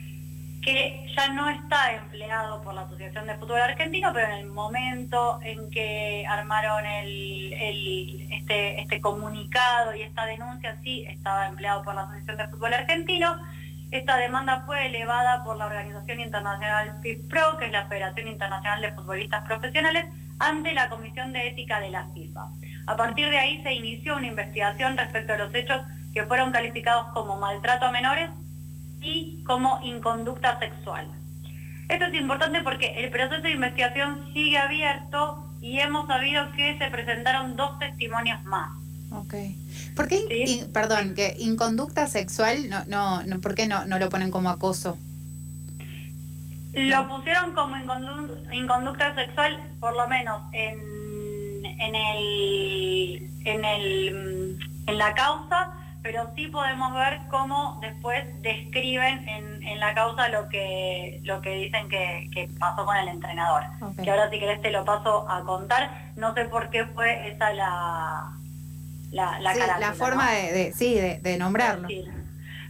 que 0.61 1.07
ya 1.17 1.29
no 1.29 1.49
está 1.49 1.93
empleado 1.95 2.61
por 2.63 2.75
la 2.75 2.83
Asociación 2.83 3.27
de 3.27 3.37
Fútbol 3.37 3.61
Argentino, 3.63 4.11
pero 4.13 4.27
en 4.27 4.39
el 4.41 4.47
momento 4.47 5.39
en 5.43 5.71
que 5.71 6.27
armaron 6.29 6.85
el, 6.85 7.53
el- 7.55 8.27
este, 8.33 8.81
este 8.81 9.01
comunicado 9.01 9.95
y 9.95 10.03
esta 10.03 10.27
denuncia 10.27 10.77
sí 10.83 11.05
estaba 11.09 11.47
empleado 11.47 11.83
por 11.85 11.95
la 11.95 12.03
Asociación 12.03 12.37
de 12.37 12.49
Fútbol 12.49 12.75
Argentino. 12.75 13.37
Esta 13.91 14.19
demanda 14.19 14.65
fue 14.67 14.87
elevada 14.87 15.43
por 15.45 15.57
la 15.57 15.67
Organización 15.67 16.21
Internacional 16.21 17.01
FIFPRO, 17.03 17.57
que 17.57 17.67
es 17.67 17.73
la 17.73 17.87
Federación 17.87 18.29
Internacional 18.29 18.83
de 18.83 18.93
Futbolistas 18.93 19.45
Profesionales, 19.47 20.07
ante 20.39 20.75
la 20.75 20.91
Comisión 20.91 21.33
de 21.33 21.49
Ética 21.49 21.81
de 21.81 21.91
la 21.91 22.07
FIFA. 22.13 22.49
A 22.87 22.97
partir 22.97 23.31
de 23.31 23.39
ahí 23.39 23.63
se 23.63 23.73
inició 23.73 24.17
una 24.17 24.27
investigación 24.27 24.97
respecto 24.97 25.33
a 25.33 25.39
los 25.39 25.55
hechos 25.55 25.81
que 26.13 26.25
fueron 26.25 26.53
calificados 26.53 27.07
como 27.15 27.37
maltrato 27.37 27.87
a 27.87 27.91
menores 27.91 28.31
y 29.01 29.43
como 29.45 29.81
inconducta 29.83 30.59
sexual. 30.59 31.09
Esto 31.89 32.05
es 32.05 32.15
importante 32.15 32.63
porque 32.63 32.93
el 33.03 33.11
proceso 33.11 33.41
de 33.41 33.53
investigación 33.53 34.31
sigue 34.35 34.59
abierto 34.59 35.51
y 35.63 35.81
hemos 35.81 36.07
sabido 36.07 36.53
que 36.53 36.77
se 36.77 36.91
presentaron 36.91 37.57
dos 37.57 37.79
testimonios 37.79 38.45
más. 38.45 38.78
Ok. 39.11 39.35
¿Por 39.97 40.07
qué, 40.09 40.17
in- 40.21 40.29
Sí. 40.29 40.59
in- 40.61 40.73
perdón, 40.73 41.15
que 41.15 41.35
inconducta 41.39 42.07
sexual, 42.07 42.69
no, 42.69 42.85
no, 42.87 43.23
no, 43.25 43.41
¿por 43.41 43.55
qué 43.55 43.67
no, 43.67 43.85
no 43.87 43.99
lo 43.99 44.09
ponen 44.11 44.31
como 44.31 44.51
acoso? 44.51 44.99
Lo 46.75 47.09
pusieron 47.09 47.55
como 47.55 47.75
incondu- 47.77 48.55
inconducta 48.55 49.15
sexual, 49.15 49.59
por 49.81 49.97
lo 49.97 50.07
menos 50.09 50.43
en, 50.53 51.65
en 51.65 51.95
el 51.95 53.31
en 53.45 53.65
el 53.65 54.59
en 54.87 54.99
la 54.99 55.15
causa, 55.15 55.73
pero 56.03 56.31
sí 56.37 56.47
podemos 56.49 56.93
ver 56.95 57.21
cómo 57.31 57.79
después 57.81 58.25
describen 58.43 59.27
en, 59.29 59.63
en 59.63 59.81
la 59.81 59.95
causa 59.95 60.29
lo 60.29 60.49
que 60.51 61.21
lo 61.25 61.41
que 61.41 61.51
dicen 61.57 61.89
que, 61.89 62.29
que 62.33 62.49
pasó 62.59 62.85
con 62.85 62.97
el 62.97 63.09
entrenador. 63.09 63.63
Que 64.03 64.11
ahora 64.11 64.31
si 64.31 64.39
querés 64.39 64.61
te 64.61 64.71
lo 64.71 64.85
paso 64.85 65.29
a 65.29 65.43
contar. 65.45 66.13
No 66.17 66.35
sé 66.35 66.45
por 66.45 66.69
qué 66.71 66.85
fue 66.87 67.33
esa 67.33 67.53
la 67.55 68.33
la, 69.11 69.39
la 69.41 69.53
Sí, 69.55 69.61
carátula, 69.61 69.87
la 69.89 69.95
forma 69.95 70.25
¿no? 70.27 70.31
de, 70.33 70.53
de- 70.53 70.73
sí, 70.73 70.95
de, 70.95 71.19
de 71.21 71.39
nombrarlo. 71.39 71.89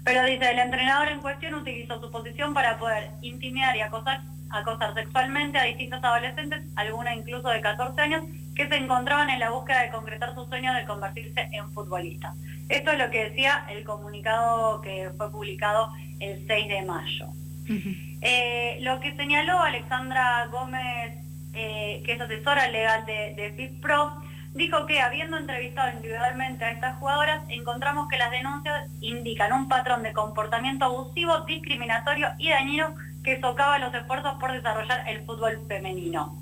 Pero 0.05 0.25
dice, 0.25 0.51
el 0.51 0.59
entrenador 0.59 1.09
en 1.09 1.21
cuestión 1.21 1.55
utilizó 1.55 2.01
su 2.01 2.11
posición 2.11 2.55
para 2.55 2.79
poder 2.79 3.11
intimidar 3.21 3.77
y 3.77 3.81
acosar, 3.81 4.23
acosar 4.51 4.95
sexualmente 4.95 5.59
a 5.59 5.65
distintos 5.65 6.03
adolescentes, 6.03 6.63
algunas 6.77 7.17
incluso 7.17 7.49
de 7.51 7.61
14 7.61 8.01
años, 8.01 8.23
que 8.55 8.69
se 8.69 8.77
encontraban 8.77 9.29
en 9.31 9.39
la 9.39 9.51
búsqueda 9.51 9.83
de 9.83 9.91
concretar 9.91 10.35
su 10.35 10.47
sueño 10.47 10.73
de 10.75 10.85
convertirse 10.85 11.49
en 11.53 11.71
futbolista. 11.73 12.33
Esto 12.69 12.91
es 12.93 12.99
lo 12.99 13.11
que 13.11 13.29
decía 13.31 13.67
el 13.71 13.85
comunicado 13.85 14.81
que 14.81 15.11
fue 15.17 15.31
publicado 15.31 15.93
el 16.21 16.45
6 16.47 16.69
de 16.69 16.83
mayo. 16.83 17.27
Eh, 18.21 18.79
lo 18.81 18.99
que 19.01 19.15
señaló 19.17 19.59
Alexandra 19.61 20.47
Gómez, 20.51 21.19
eh, 21.53 22.03
que 22.05 22.13
es 22.13 22.21
asesora 22.21 22.69
legal 22.69 23.05
de, 23.07 23.35
de 23.35 23.53
FIFPRO, 23.57 24.23
dijo 24.59 24.87
que 24.87 25.01
habiendo 25.01 25.37
entrevistado 25.39 25.93
individualmente 25.93 26.65
a 26.65 26.71
estas 26.73 26.97
jugadoras, 26.97 27.41
encontramos 27.49 28.09
que 28.09 28.19
las 28.19 28.31
denuncias 28.33 28.91
indican 29.01 29.53
un 29.53 29.69
patrón 29.69 30.03
de 30.03 30.13
comportamiento 30.13 30.85
abusivo, 30.85 31.41
discriminatorio 31.43 32.29
y 32.39 32.51
dañino 32.51 32.95
que 33.23 33.41
socava 33.41 33.79
los 33.79 33.95
esfuerzos 33.95 34.35
por 34.41 34.51
desarrollar 34.53 35.09
el 35.09 35.25
fútbol 35.25 35.65
femenino. 35.69 36.37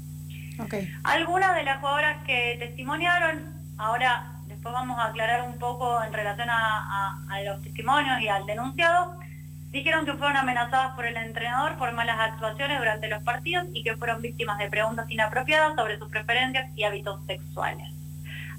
Algunas 1.05 1.55
de 1.55 1.65
las 1.65 1.79
jugadoras 1.81 2.25
que 2.25 2.57
testimoniaron, 2.59 3.53
ahora 3.77 4.33
después 4.47 4.73
vamos 4.73 4.99
a 4.99 5.09
aclarar 5.09 5.43
un 5.43 5.59
poco 5.59 6.03
en 6.03 6.13
relación 6.15 6.49
a, 6.49 6.57
a- 6.59 7.19
a 7.35 7.43
los 7.43 7.63
testimonios 7.63 8.21
y 8.23 8.29
al 8.29 8.47
denunciado, 8.47 9.19
dijeron 9.73 10.07
que 10.07 10.15
fueron 10.15 10.39
amenazadas 10.39 10.95
por 10.95 11.05
el 11.05 11.19
entrenador 11.19 11.77
por 11.77 11.93
malas 11.93 12.19
actuaciones 12.19 12.79
durante 12.79 13.09
los 13.09 13.23
partidos 13.25 13.67
y 13.75 13.83
que 13.85 13.95
fueron 13.99 14.23
víctimas 14.23 14.57
de 14.57 14.71
preguntas 14.71 15.05
inapropiadas 15.11 15.75
sobre 15.77 15.99
sus 15.99 16.09
preferencias 16.09 16.71
y 16.75 16.85
hábitos 16.85 17.21
sexuales. 17.27 17.87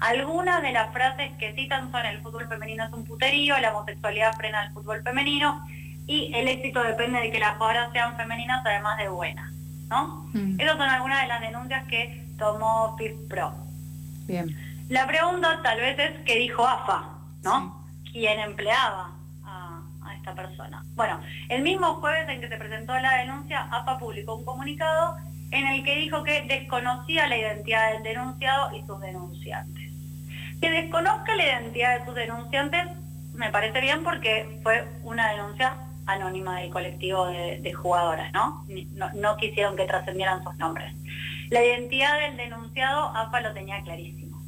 Algunas 0.00 0.62
de 0.62 0.72
las 0.72 0.92
frases 0.92 1.32
que 1.38 1.52
citan 1.54 1.90
son 1.90 2.06
el 2.06 2.20
fútbol 2.22 2.48
femenino 2.48 2.84
es 2.84 2.92
un 2.92 3.04
puterío, 3.04 3.58
la 3.58 3.76
homosexualidad 3.76 4.34
frena 4.36 4.64
el 4.64 4.72
fútbol 4.72 5.02
femenino 5.02 5.62
y 6.06 6.32
el 6.34 6.48
éxito 6.48 6.82
depende 6.82 7.20
de 7.20 7.30
que 7.30 7.38
las 7.38 7.56
jugadoras 7.56 7.92
sean 7.92 8.16
femeninas 8.16 8.64
además 8.64 8.96
de 8.98 9.08
buenas, 9.08 9.52
¿no? 9.88 10.28
Mm, 10.32 10.60
Esas 10.60 10.76
son 10.76 10.88
algunas 10.88 11.22
de 11.22 11.28
las 11.28 11.40
denuncias 11.40 11.84
que 11.88 12.24
tomó 12.38 12.96
FIFPRO. 12.96 13.54
Bien. 14.26 14.56
La 14.88 15.06
pregunta 15.06 15.60
tal 15.62 15.80
vez 15.80 15.98
es 15.98 16.12
qué 16.24 16.36
dijo 16.38 16.66
AFA, 16.66 17.10
¿no? 17.42 17.84
¿Quién 18.12 18.40
empleaba 18.40 19.12
a, 19.44 19.82
a 20.02 20.14
esta 20.14 20.34
persona? 20.34 20.84
Bueno, 20.94 21.20
el 21.48 21.62
mismo 21.62 21.94
jueves 21.94 22.28
en 22.28 22.40
que 22.40 22.48
se 22.48 22.56
presentó 22.56 22.98
la 22.98 23.16
denuncia, 23.16 23.68
AFA 23.70 23.98
publicó 23.98 24.36
un 24.36 24.44
comunicado 24.44 25.16
en 25.50 25.66
el 25.66 25.82
que 25.84 25.96
dijo 25.96 26.22
que 26.24 26.42
desconocía 26.42 27.26
la 27.26 27.36
identidad 27.36 27.92
del 27.92 28.02
denunciado 28.02 28.74
y 28.76 28.84
sus 28.86 29.00
denunciantes. 29.00 29.87
Que 30.60 30.70
desconozca 30.70 31.34
la 31.36 31.44
identidad 31.44 31.98
de 31.98 32.04
sus 32.04 32.14
denunciantes 32.14 32.88
me 33.38 33.50
parece 33.50 33.80
bien 33.80 34.02
porque 34.02 34.58
fue 34.62 34.86
una 35.04 35.30
denuncia 35.30 35.76
anónima 36.06 36.60
del 36.60 36.70
colectivo 36.70 37.26
de, 37.26 37.72
jugadoras, 37.72 38.32
¿no? 38.32 38.64
¿no? 38.94 39.10
¿no? 39.14 39.36
quisieron 39.36 39.76
que 39.76 39.84
trascendieran 39.84 40.42
sus 40.42 40.56
nombres. 40.56 40.92
La 41.50 41.64
identidad 41.64 42.18
del 42.18 42.36
denunciado, 42.36 43.16
AFA 43.16 43.40
lo 43.40 43.54
tenía 43.54 43.82
clarísimo. 43.82 44.42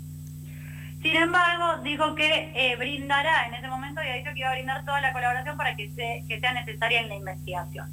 Sin 1.02 1.16
embargo, 1.16 1.82
dijo 1.82 2.14
que 2.14 2.52
eh, 2.54 2.76
brindará 2.76 3.46
en 3.46 3.54
ese 3.54 3.68
momento 3.68 4.02
y 4.02 4.08
ha 4.08 4.16
dicho 4.16 4.32
que 4.34 4.40
iba 4.40 4.50
a 4.50 4.54
brindar 4.54 4.84
toda 4.84 5.00
la 5.00 5.12
colaboración 5.12 5.56
para 5.56 5.76
que, 5.76 5.88
que 6.28 6.40
sea 6.40 6.52
necesaria 6.52 7.00
en 7.00 7.08
la 7.08 7.14
investigación. 7.14 7.88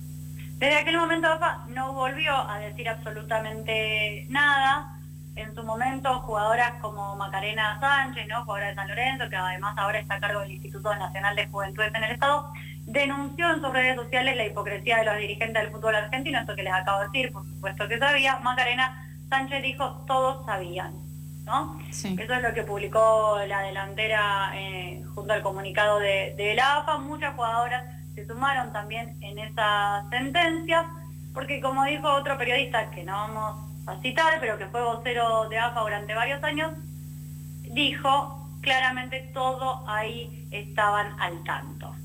Desde 0.58 0.80
aquel 0.80 0.98
momento 0.98 1.28
AFA 1.28 1.66
no 1.68 1.94
volvió 1.94 2.36
a 2.36 2.60
decir 2.60 2.90
absolutamente 2.90 4.26
nada. 4.30 4.97
En 5.38 5.54
su 5.54 5.64
momento, 5.64 6.20
jugadoras 6.22 6.74
como 6.82 7.16
Macarena 7.16 7.80
Sánchez, 7.80 8.28
¿no? 8.28 8.44
jugadora 8.44 8.70
de 8.70 8.76
San 8.76 8.88
Lorenzo, 8.88 9.30
que 9.30 9.36
además 9.36 9.76
ahora 9.78 10.00
está 10.00 10.16
a 10.16 10.20
cargo 10.20 10.40
del 10.40 10.54
Instituto 10.54 10.96
Nacional 10.96 11.36
de 11.36 11.46
Juventudes 11.48 11.94
en 11.94 12.04
el 12.04 12.12
Estado, 12.12 12.52
denunció 12.88 13.54
en 13.54 13.62
sus 13.62 13.72
redes 13.72 13.96
sociales 13.98 14.36
la 14.36 14.48
hipocresía 14.48 14.98
de 14.98 15.06
los 15.06 15.18
dirigentes 15.18 15.62
del 15.62 15.72
fútbol 15.72 15.94
argentino, 15.94 16.40
esto 16.40 16.56
que 16.56 16.64
les 16.64 16.74
acabo 16.74 17.02
de 17.02 17.06
decir, 17.06 17.32
por 17.32 17.46
supuesto 17.46 17.88
que 17.88 18.00
sabía. 18.00 18.40
Macarena 18.40 19.08
Sánchez 19.30 19.62
dijo, 19.62 20.04
todos 20.08 20.44
sabían. 20.48 20.96
¿no? 21.46 21.80
Eso 21.90 22.14
es 22.14 22.42
lo 22.42 22.54
que 22.54 22.64
publicó 22.64 23.38
la 23.48 23.62
delantera 23.62 24.52
eh, 24.56 25.04
junto 25.14 25.34
al 25.34 25.44
comunicado 25.44 26.00
de, 26.00 26.34
de 26.36 26.56
la 26.56 26.78
AFA. 26.78 26.98
Muchas 26.98 27.36
jugadoras 27.36 27.84
se 28.16 28.26
sumaron 28.26 28.74
también 28.74 29.16
en 29.22 29.38
esa 29.38 30.04
sentencia, 30.10 30.86
porque 31.34 31.62
como 31.62 31.86
dijo 31.86 32.10
otro 32.10 32.38
periodista, 32.40 32.90
que 32.90 33.04
no 33.04 33.14
vamos 33.14 33.67
a 33.88 34.00
citar, 34.02 34.40
pero 34.40 34.58
que 34.58 34.68
fue 34.68 34.84
vocero 34.84 35.48
de 35.50 35.58
AFA 35.58 35.82
durante 35.82 36.14
varios 36.14 36.44
años, 36.44 36.74
dijo 37.72 38.50
claramente 38.62 39.32
todo 39.34 39.84
ahí 39.88 40.48
estaban 40.52 41.20
al 41.20 41.44
tanto. 41.44 41.96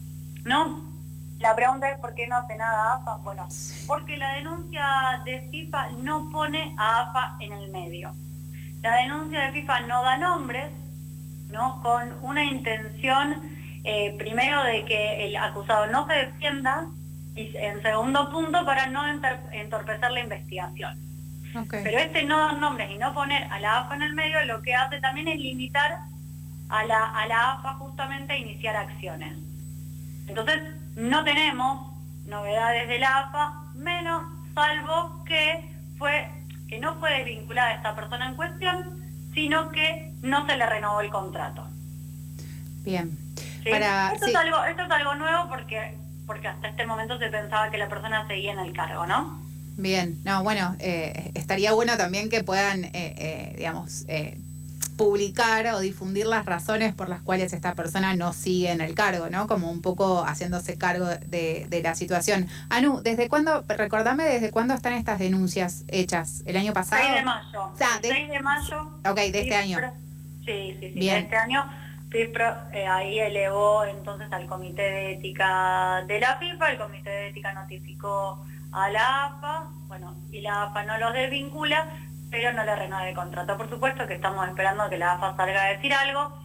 ¿No? 0.45 0.93
La 1.39 1.57
pregunta 1.57 1.91
es 1.91 1.99
por 1.99 2.15
qué 2.15 2.29
no 2.29 2.37
hace 2.37 2.57
nada 2.57 2.95
AFA. 2.95 3.17
Bueno, 3.25 3.49
porque 3.89 4.17
la 4.17 4.35
denuncia 4.35 5.21
de 5.25 5.49
FIFA 5.51 5.91
no 6.03 6.31
pone 6.31 6.75
a 6.79 7.01
AFA 7.01 7.37
en 7.41 7.53
el 7.53 7.71
medio. 7.71 8.15
La 8.81 8.97
denuncia 8.97 9.41
de 9.41 9.53
FIFA 9.53 9.81
no 9.81 10.03
da 10.03 10.17
nombres, 10.19 10.71
¿no? 11.51 11.83
Con 11.83 12.17
una 12.23 12.45
intención 12.45 13.43
eh, 13.85 14.15
primero 14.19 14.62
de 14.62 14.85
que 14.85 15.27
el 15.27 15.37
acusado 15.37 15.87
no 15.89 16.07
se 16.07 16.15
defienda 16.15 16.87
y 17.35 17.57
en 17.57 17.83
segundo 17.83 18.31
punto 18.31 18.65
para 18.65 18.87
no 18.87 19.03
entorpecer 19.07 20.11
la 20.12 20.21
investigación. 20.21 21.12
Pero 21.71 21.99
este 21.99 22.23
no 22.25 22.38
dar 22.38 22.59
nombres 22.59 22.90
y 22.90 22.99
no 22.99 23.12
poner 23.14 23.44
a 23.44 23.61
la 23.61 23.80
AFA 23.80 23.94
en 23.97 24.02
el 24.02 24.14
medio 24.14 24.44
lo 24.44 24.62
que 24.62 24.75
hace 24.75 25.00
también 25.00 25.28
es 25.28 25.38
limitar 25.38 25.99
a 26.68 26.85
la, 26.85 27.04
a 27.11 27.26
la 27.26 27.52
AFA 27.52 27.75
justamente 27.75 28.32
a 28.32 28.38
iniciar 28.38 28.76
acciones. 28.76 29.37
Entonces 30.26 30.62
no 30.97 31.25
tenemos 31.25 31.92
novedades 32.26 32.88
de 32.88 32.99
la 32.99 33.18
AFA, 33.18 33.64
menos 33.75 34.23
salvo 34.54 35.25
que 35.25 35.68
fue 35.99 36.28
que 36.68 36.78
no 36.78 36.94
fue 36.94 37.11
desvinculada 37.18 37.75
esta 37.75 37.94
persona 37.94 38.28
en 38.28 38.35
cuestión, 38.35 39.02
sino 39.35 39.71
que 39.71 40.12
no 40.23 40.47
se 40.47 40.56
le 40.56 40.64
renovó 40.64 41.02
el 41.02 41.11
contrato. 41.11 41.66
Bien 42.82 43.23
esto, 43.64 44.26
es 44.26 44.35
algo, 44.35 44.64
esto 44.64 44.82
es 44.82 44.90
algo 44.90 45.14
nuevo 45.14 45.49
porque, 45.49 45.97
porque 46.26 46.49
hasta 46.49 46.68
este 46.68 46.87
momento 46.87 47.18
se 47.18 47.28
pensaba 47.28 47.71
que 47.71 47.78
la 47.78 47.88
persona 47.88 48.26
seguía 48.26 48.52
en 48.52 48.59
el 48.59 48.73
cargo, 48.73 49.06
¿no? 49.06 49.40
Bien, 49.76 50.21
no, 50.25 50.43
bueno, 50.43 50.76
eh, 50.79 51.31
estaría 51.35 51.73
bueno 51.73 51.97
también 51.97 52.29
que 52.29 52.45
puedan, 52.45 52.85
eh, 52.85 52.91
eh, 52.95 53.55
digamos, 53.57 54.05
publicar 54.97 55.67
o 55.69 55.81
difundir 55.81 56.26
las 56.26 56.45
razones 56.45 56.95
por 56.95 57.09
las 57.09 57.23
cuales 57.23 57.52
esta 57.52 57.75
persona 57.75 58.14
no 58.14 58.33
sigue 58.33 58.71
en 58.71 58.81
el 58.81 58.95
cargo, 58.95 59.31
¿no? 59.31 59.47
Como 59.47 59.71
un 59.71 59.81
poco 59.81 60.23
haciéndose 60.25 60.76
cargo 60.76 61.07
de, 61.07 61.67
de 61.69 61.83
la 61.83 61.95
situación. 61.95 62.47
Anu, 62.69 63.00
¿desde 63.02 63.29
cuándo, 63.29 63.64
recordame, 63.67 64.25
desde 64.25 64.50
cuándo 64.50 64.75
están 64.75 64.93
estas 64.93 65.19
denuncias 65.19 65.85
hechas? 65.88 66.43
¿El 66.47 66.57
año 66.57 66.73
pasado? 66.73 67.02
6 67.02 67.14
de 67.14 67.23
mayo. 67.23 67.64
O 67.64 67.76
sea, 67.76 67.88
6 68.02 68.29
de 68.29 68.41
mayo. 68.41 68.83
Ok, 69.09 69.16
de 69.16 69.40
este 69.40 69.55
año. 69.55 69.79
Sí, 70.44 70.77
sí, 70.79 70.92
sí, 70.92 71.07
de 71.07 71.18
este 71.18 71.37
año 71.37 71.64
FIPRO 72.12 72.55
eh, 72.73 72.87
ahí 72.87 73.18
elevó 73.18 73.85
entonces 73.85 74.31
al 74.31 74.46
comité 74.46 74.83
de 74.83 75.12
ética 75.14 76.05
de 76.07 76.20
la 76.20 76.37
FIFA, 76.37 76.73
el 76.73 76.79
comité 76.79 77.09
de 77.09 77.29
ética 77.29 77.55
notificó 77.55 78.44
a 78.72 78.88
la 78.90 79.26
AFA, 79.26 79.70
bueno, 79.87 80.16
y 80.30 80.40
la 80.40 80.64
AFA 80.64 80.85
no 80.85 80.98
los 80.98 81.12
desvincula, 81.12 81.88
pero 82.30 82.52
no 82.52 82.64
le 82.64 82.74
renueva 82.74 83.08
el 83.08 83.14
contrato. 83.14 83.56
Por 83.56 83.68
supuesto 83.68 84.06
que 84.06 84.14
estamos 84.14 84.46
esperando 84.48 84.88
que 84.88 84.98
la 84.98 85.12
AFA 85.12 85.37
salga 85.37 85.64
a 85.64 85.68
decir 85.68 85.92
algo, 85.92 86.38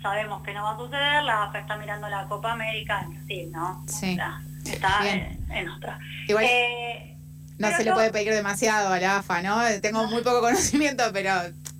sabemos 0.00 0.42
que 0.42 0.54
no 0.54 0.64
va 0.64 0.72
a 0.72 0.76
suceder, 0.76 1.22
la 1.24 1.44
AFA 1.44 1.60
está 1.60 1.76
mirando 1.76 2.08
la 2.08 2.26
Copa 2.26 2.52
América 2.52 3.02
en 3.02 3.10
Brasil, 3.10 3.50
¿no? 3.52 3.84
Sí. 3.86 4.18
está 4.64 5.00
en, 5.08 5.68
otra. 5.68 5.98
Igual... 6.28 6.44
Eh, 6.48 7.16
no 7.58 7.70
se 7.70 7.84
le 7.84 7.92
puede 7.92 8.10
pedir 8.10 8.32
demasiado 8.32 8.92
a 8.92 8.98
la 8.98 9.18
AFA, 9.18 9.42
¿no? 9.42 9.60
Tengo 9.80 10.06
muy 10.08 10.22
poco 10.22 10.40
conocimiento, 10.40 11.04
pero 11.12 11.32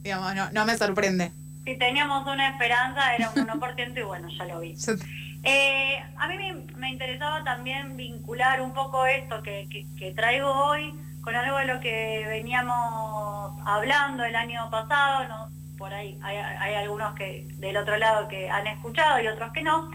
digamos, 0.03 0.35
no, 0.35 0.51
no 0.53 0.65
me 0.65 0.77
sorprende 0.77 1.33
si 1.65 1.77
teníamos 1.77 2.27
una 2.27 2.49
esperanza 2.49 3.15
era 3.15 3.31
un 3.31 3.47
1% 3.47 3.99
y 3.99 4.03
bueno, 4.03 4.29
ya 4.37 4.45
lo 4.45 4.61
vi. 4.61 4.77
Eh, 5.43 5.99
a 6.17 6.29
mí 6.29 6.37
me, 6.77 6.91
interesaba 6.91 7.43
también 7.43 7.97
vincular 7.97 8.61
un 8.61 8.73
poco 8.73 9.07
esto 9.07 9.43
que, 9.43 9.87
traigo 10.15 10.49
hoy 10.49 10.95
con 11.23 11.35
algo 11.35 11.59
de 11.59 11.67
lo 11.67 11.81
que 11.81 12.25
veníamos 12.29 13.61
hablando 13.65 14.25
el 14.25 14.37
año 14.37 14.69
pasado, 14.71 15.27
¿no? 15.29 15.63
por 15.79 15.93
ahí 15.93 16.17
hay, 16.23 16.75
algunos 16.75 17.15
que 17.15 17.49
del 17.57 17.77
otro 17.77 17.97
lado 17.97 18.29
que 18.29 18.49
han 18.49 18.69
escuchado 18.69 19.21
y 19.21 19.27
otros 19.27 19.53
que 19.53 19.63
no. 19.63 19.91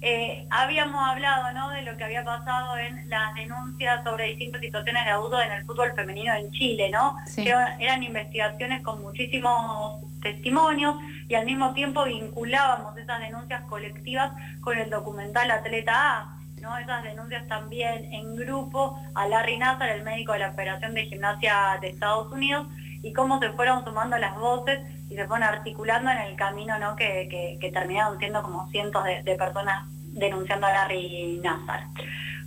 Eh, 0.00 0.46
habíamos 0.50 1.00
hablado 1.08 1.52
¿no? 1.52 1.70
de 1.70 1.82
lo 1.82 1.96
que 1.96 2.04
había 2.04 2.24
pasado 2.24 2.76
en 2.78 3.08
las 3.08 3.34
denuncias 3.34 4.02
sobre 4.04 4.26
distintas 4.26 4.60
situaciones 4.60 5.04
de 5.04 5.10
abuso 5.10 5.40
en 5.40 5.52
el 5.52 5.64
fútbol 5.64 5.92
femenino 5.94 6.34
en 6.34 6.50
Chile, 6.52 6.90
¿no? 6.90 7.16
Que 7.34 7.54
eran 7.78 8.02
investigaciones 8.02 8.82
con 8.82 9.00
muchísimos 9.00 10.02
testimonios 10.22 10.96
y 11.28 11.34
al 11.34 11.44
mismo 11.44 11.74
tiempo 11.74 12.04
vinculábamos 12.04 12.96
esas 12.96 13.20
denuncias 13.20 13.62
colectivas 13.68 14.32
con 14.60 14.78
el 14.78 14.88
documental 14.88 15.50
Atleta 15.50 15.92
A, 15.94 16.38
¿no? 16.60 16.78
esas 16.78 17.02
denuncias 17.02 17.46
también 17.48 18.12
en 18.12 18.36
grupo 18.36 18.98
a 19.14 19.26
Larry 19.26 19.58
Nassar, 19.58 19.90
el 19.90 20.02
médico 20.02 20.32
de 20.32 20.38
la 20.38 20.52
Federación 20.52 20.94
de 20.94 21.06
Gimnasia 21.06 21.78
de 21.80 21.88
Estados 21.88 22.32
Unidos, 22.32 22.66
y 23.02 23.12
cómo 23.12 23.40
se 23.40 23.50
fueron 23.50 23.84
sumando 23.84 24.16
las 24.16 24.36
voces 24.36 24.80
y 25.10 25.16
se 25.16 25.26
fueron 25.26 25.42
articulando 25.42 26.10
en 26.10 26.18
el 26.18 26.36
camino 26.36 26.78
¿no? 26.78 26.94
que, 26.94 27.58
terminaron 27.72 28.18
siendo 28.18 28.42
como 28.42 28.68
cientos 28.70 29.04
de, 29.04 29.36
personas 29.36 29.86
denunciando 29.90 30.66
a 30.66 30.72
Larry 30.72 31.40
Nassar. 31.42 31.86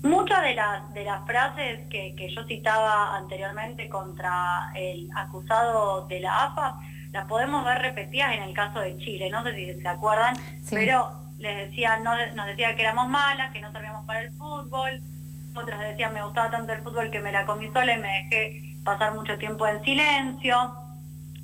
Muchas 0.02 0.44
de 0.44 0.54
las, 0.54 0.94
de 0.94 1.04
las 1.04 1.26
frases 1.26 1.88
que, 1.90 2.16
que 2.16 2.34
yo 2.34 2.44
citaba 2.46 3.18
anteriormente 3.18 3.90
contra 3.90 4.72
el 4.76 5.10
acusado 5.16 6.08
de 6.08 6.20
la 6.20 6.44
AFA 6.46 6.80
las 7.15 7.28
podemos 7.28 7.63
ver 7.63 7.80
repetidas 7.80 8.36
en 8.36 8.43
el 8.43 8.54
caso 8.54 8.82
de 8.82 8.97
Chile, 8.97 9.30
no 9.30 9.41
sé 9.41 9.56
si 9.56 9.82
se 9.82 9.88
acuerdan, 9.88 10.36
pero 10.69 11.13
les 11.38 11.69
decía, 11.69 11.97
no, 11.99 12.12
nos 12.36 12.45
decía 12.45 12.75
que 12.75 12.82
éramos 12.82 13.08
malas, 13.08 13.54
que 13.54 13.62
no 13.62 13.71
servíamos 13.71 14.06
para 14.06 14.19
el 14.21 14.32
fútbol, 14.34 15.01
otras 15.56 15.80
decían 15.80 16.13
me 16.13 16.21
gustaba 16.21 16.51
tanto 16.51 16.73
el 16.73 16.82
fútbol 16.82 17.12
que 17.12 17.21
me 17.21 17.32
la 17.32 17.45
comí 17.45 17.71
sola 17.71 17.93
y 17.93 18.01
me 18.01 18.28
dejé 18.30 18.75
pasar 18.84 19.13
mucho 19.13 19.38
tiempo 19.38 19.65
en 19.65 19.82
silencio. 19.86 20.75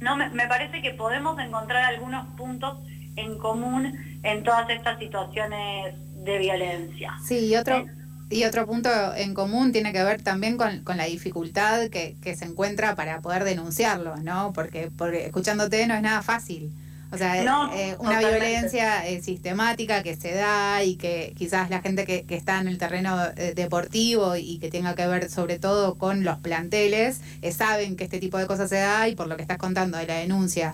No, 0.01 0.17
me, 0.17 0.45
parece 0.47 0.81
que 0.81 0.91
podemos 0.91 1.39
encontrar 1.39 1.85
algunos 1.85 2.27
puntos 2.35 2.79
en 3.15 3.37
común 3.37 3.97
en 4.23 4.43
todas 4.43 4.69
estas 4.69 4.99
situaciones 4.99 5.95
de 6.25 6.37
violencia. 6.37 7.13
Sí, 7.23 7.47
y 7.47 7.55
otro, 7.55 7.85
y 8.31 8.45
otro 8.45 8.65
punto 8.65 8.89
en 9.15 9.33
común 9.33 9.71
tiene 9.71 9.91
que 9.91 10.03
ver 10.03 10.21
también 10.21 10.57
con, 10.57 10.83
la 10.85 11.05
dificultad 11.05 11.89
que, 11.89 12.15
que, 12.21 12.35
se 12.35 12.45
encuentra 12.45 12.95
para 12.95 13.21
poder 13.21 13.43
denunciarlo, 13.43 14.15
¿no? 14.17 14.53
Porque, 14.53 14.89
porque 14.97 15.25
escuchándote 15.25 15.85
no 15.85 15.95
es 15.95 16.01
nada 16.01 16.21
fácil. 16.21 16.71
O 17.13 17.17
sea, 17.17 17.37
eh, 17.75 17.97
una 17.99 18.19
violencia 18.19 19.05
eh, 19.05 19.21
sistemática 19.21 20.01
que 20.01 20.15
se 20.15 20.33
da 20.33 20.81
y 20.81 20.95
que 20.95 21.33
quizás 21.37 21.69
la 21.69 21.81
gente 21.81 22.05
que, 22.05 22.25
que 22.25 22.37
está 22.37 22.59
en 22.59 22.69
el 22.69 22.77
terreno 22.77 23.17
eh, 23.35 23.53
deportivo 23.53 24.37
y 24.37 24.59
que 24.59 24.69
tenga 24.69 24.95
que 24.95 25.05
ver 25.07 25.29
sobre 25.29 25.59
todo 25.59 25.95
con 25.95 26.23
los 26.23 26.37
planteles, 26.37 27.21
saben 27.51 27.97
que 27.97 28.05
este 28.05 28.19
tipo 28.19 28.37
de 28.37 28.47
cosas 28.47 28.69
se 28.69 28.77
da 28.77 29.09
y 29.09 29.15
por 29.15 29.27
lo 29.27 29.35
que 29.35 29.41
estás 29.41 29.57
contando 29.57 29.97
de 29.97 30.07
la 30.07 30.15
denuncia 30.15 30.73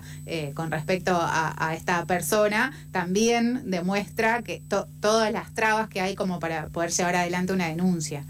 con 0.54 0.70
respecto 0.70 1.18
a, 1.20 1.74
esta 1.74 2.04
persona, 2.06 2.72
también 2.92 3.70
demuestra 3.70 4.42
que 4.42 4.62
todas 5.00 5.32
las 5.32 5.52
trabas 5.54 5.88
que 5.88 6.00
hay 6.00 6.14
como 6.14 6.38
para 6.38 6.68
poder 6.68 6.90
llevar 6.90 7.16
adelante 7.16 7.52
una 7.52 7.66
denuncia. 7.66 8.24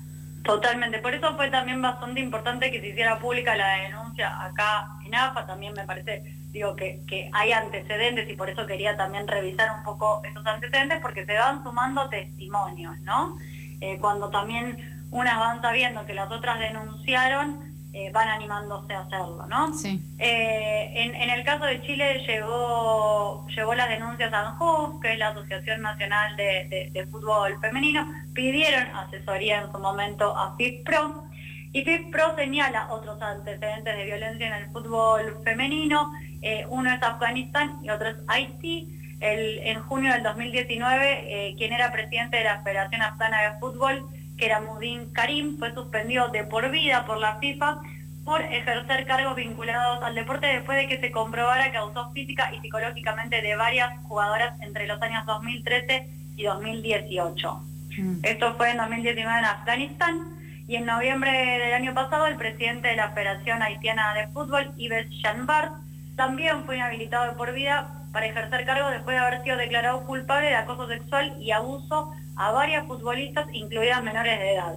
Totalmente, 0.45 0.99
por 1.01 1.13
eso 1.13 1.37
fue 1.37 1.51
también 1.51 1.83
bastante 1.83 2.21
importante 2.21 2.71
que 2.71 2.81
se 2.81 2.89
hiciera 2.89 3.19
pública 3.19 3.55
la 3.55 3.83
denuncia 3.83 4.43
acá 4.43 4.89
en 5.05 5.15
AFA, 5.15 5.47
también 5.47 5.75
me 5.75 5.85
parece 5.85 6.38
digo 6.51 6.77
que, 6.77 7.01
que, 7.07 7.31
hay 7.33 7.53
antecedentes 7.53 8.29
y 8.29 8.35
por 8.35 8.49
eso 8.51 8.67
quería 8.67 8.97
también 8.97 9.29
revisar 9.29 9.69
un 9.77 9.85
poco 9.85 10.23
esos 10.25 10.45
antecedentes 10.47 10.99
porque 11.01 11.27
se 11.27 11.35
van 11.35 11.63
sumando 11.63 12.09
testimonios, 12.09 12.99
¿no? 13.01 13.37
Eh, 13.81 13.99
cuando 14.01 14.31
también 14.31 15.07
unas 15.11 15.39
van 15.39 15.61
sabiendo 15.63 16.05
que 16.07 16.15
las 16.15 16.31
otras 16.31 16.59
denunciaron, 16.59 17.69
eh, 17.93 18.11
van 18.13 18.29
animándose 18.29 18.93
a 18.95 19.01
hacerlo, 19.01 19.47
¿no? 19.47 19.73
Sí. 19.75 20.01
Eh, 20.19 20.91
en, 20.95 21.15
en 21.15 21.31
el 21.31 21.43
caso 21.45 21.65
de 21.65 21.81
Chile 21.83 22.23
llegó, 22.27 23.47
llevó 23.49 23.75
las 23.75 23.89
denuncias 23.89 24.33
a 24.33 24.49
ANJUF, 24.51 25.01
que 25.01 25.13
es 25.13 25.19
la 25.19 25.29
Asociación 25.29 25.81
Nacional 25.83 26.37
de, 26.37 26.67
de- 26.69 26.91
de 26.93 27.07
Fútbol 27.07 27.59
Femenino, 27.61 28.07
pidieron 28.35 28.85
asesoría 28.95 29.63
en 29.63 29.73
su 29.73 29.79
momento 29.79 30.37
a 30.37 30.55
FIFPRO, 30.57 31.25
y 31.73 31.83
FIFPRO 31.85 32.35
señala 32.37 32.89
otros 32.91 33.21
antecedentes 33.21 33.97
de 33.97 34.05
violencia 34.05 34.47
en 34.49 34.55
el 34.65 34.71
fútbol 34.71 35.39
femenino, 35.45 36.11
eh, 36.43 36.67
uno 36.69 36.93
es 36.93 37.03
Afganistán 37.03 37.79
y 37.83 37.91
otro 37.91 38.09
es 38.09 38.17
Haití. 38.29 38.95
El- 39.21 39.59
en 39.67 39.81
junio 39.81 40.13
del 40.13 40.23
2019, 40.23 41.49
eh, 41.49 41.55
quien 41.57 41.73
era 41.73 41.91
presidente 41.91 42.37
de 42.37 42.45
la 42.45 42.63
Federación 42.63 43.03
Afgana 43.03 43.43
de 43.43 43.59
Fútbol, 43.59 44.07
que 44.37 44.47
era 44.47 44.61
Mudin 44.61 45.13
Karim, 45.13 45.59
fue 45.59 45.75
suspendido 45.75 46.29
de 46.29 46.45
por 46.45 46.71
vida 46.71 47.05
por 47.05 47.19
la 47.19 47.37
FIFA 47.41 47.81
por 48.25 48.43
ejercer 48.43 49.07
cargos 49.07 49.35
vinculados 49.37 50.03
al 50.03 50.15
deporte 50.15 50.47
después 50.47 50.77
de 50.79 50.87
que 50.87 51.01
se 51.01 51.11
comprobara 51.11 51.73
que 51.73 51.79
abusó 51.79 52.11
física 52.13 52.53
y 52.55 52.61
psicológicamente 52.61 53.41
de 53.41 53.57
varias 53.57 53.91
jugadoras 54.03 54.53
entre 54.61 54.87
los 54.87 55.01
años 55.01 55.25
2013 55.27 56.07
y 56.37 56.45
2018. 56.45 57.63
Mm. 57.99 58.15
Esto 58.23 58.55
fue 58.57 58.71
en 58.71 58.77
2019 58.77 59.39
en 59.39 59.45
Afganistán 59.45 60.37
y 60.69 60.77
en 60.77 60.85
noviembre 60.87 61.31
del 61.33 61.73
año 61.75 61.95
pasado 61.95 62.27
el 62.27 62.37
presidente 62.37 62.89
de 62.89 62.97
la 62.97 63.11
Federación 63.13 63.63
Haitiana 63.63 64.13
de 64.15 64.29
Fútbol, 64.29 64.73
Yves 64.77 65.07
Janbart, 65.23 65.73
también 66.19 66.65
fue 66.67 66.77
inhabilitado 66.77 67.25
de 67.31 67.33
por 67.33 67.55
vida 67.55 68.05
para 68.13 68.27
ejercer 68.27 68.67
cargo 68.67 68.91
después 68.91 69.17
de 69.17 69.21
haber 69.25 69.43
sido 69.43 69.57
declarado 69.57 70.05
culpable 70.05 70.49
de 70.49 70.57
acoso 70.57 70.87
sexual 70.89 71.35
y 71.41 71.51
abuso 71.53 72.13
a 72.37 72.51
varias 72.53 72.87
futbolistas, 72.87 73.47
incluidas 73.53 74.03
menores 74.03 74.39
de 74.39 74.55
edad. 74.55 74.75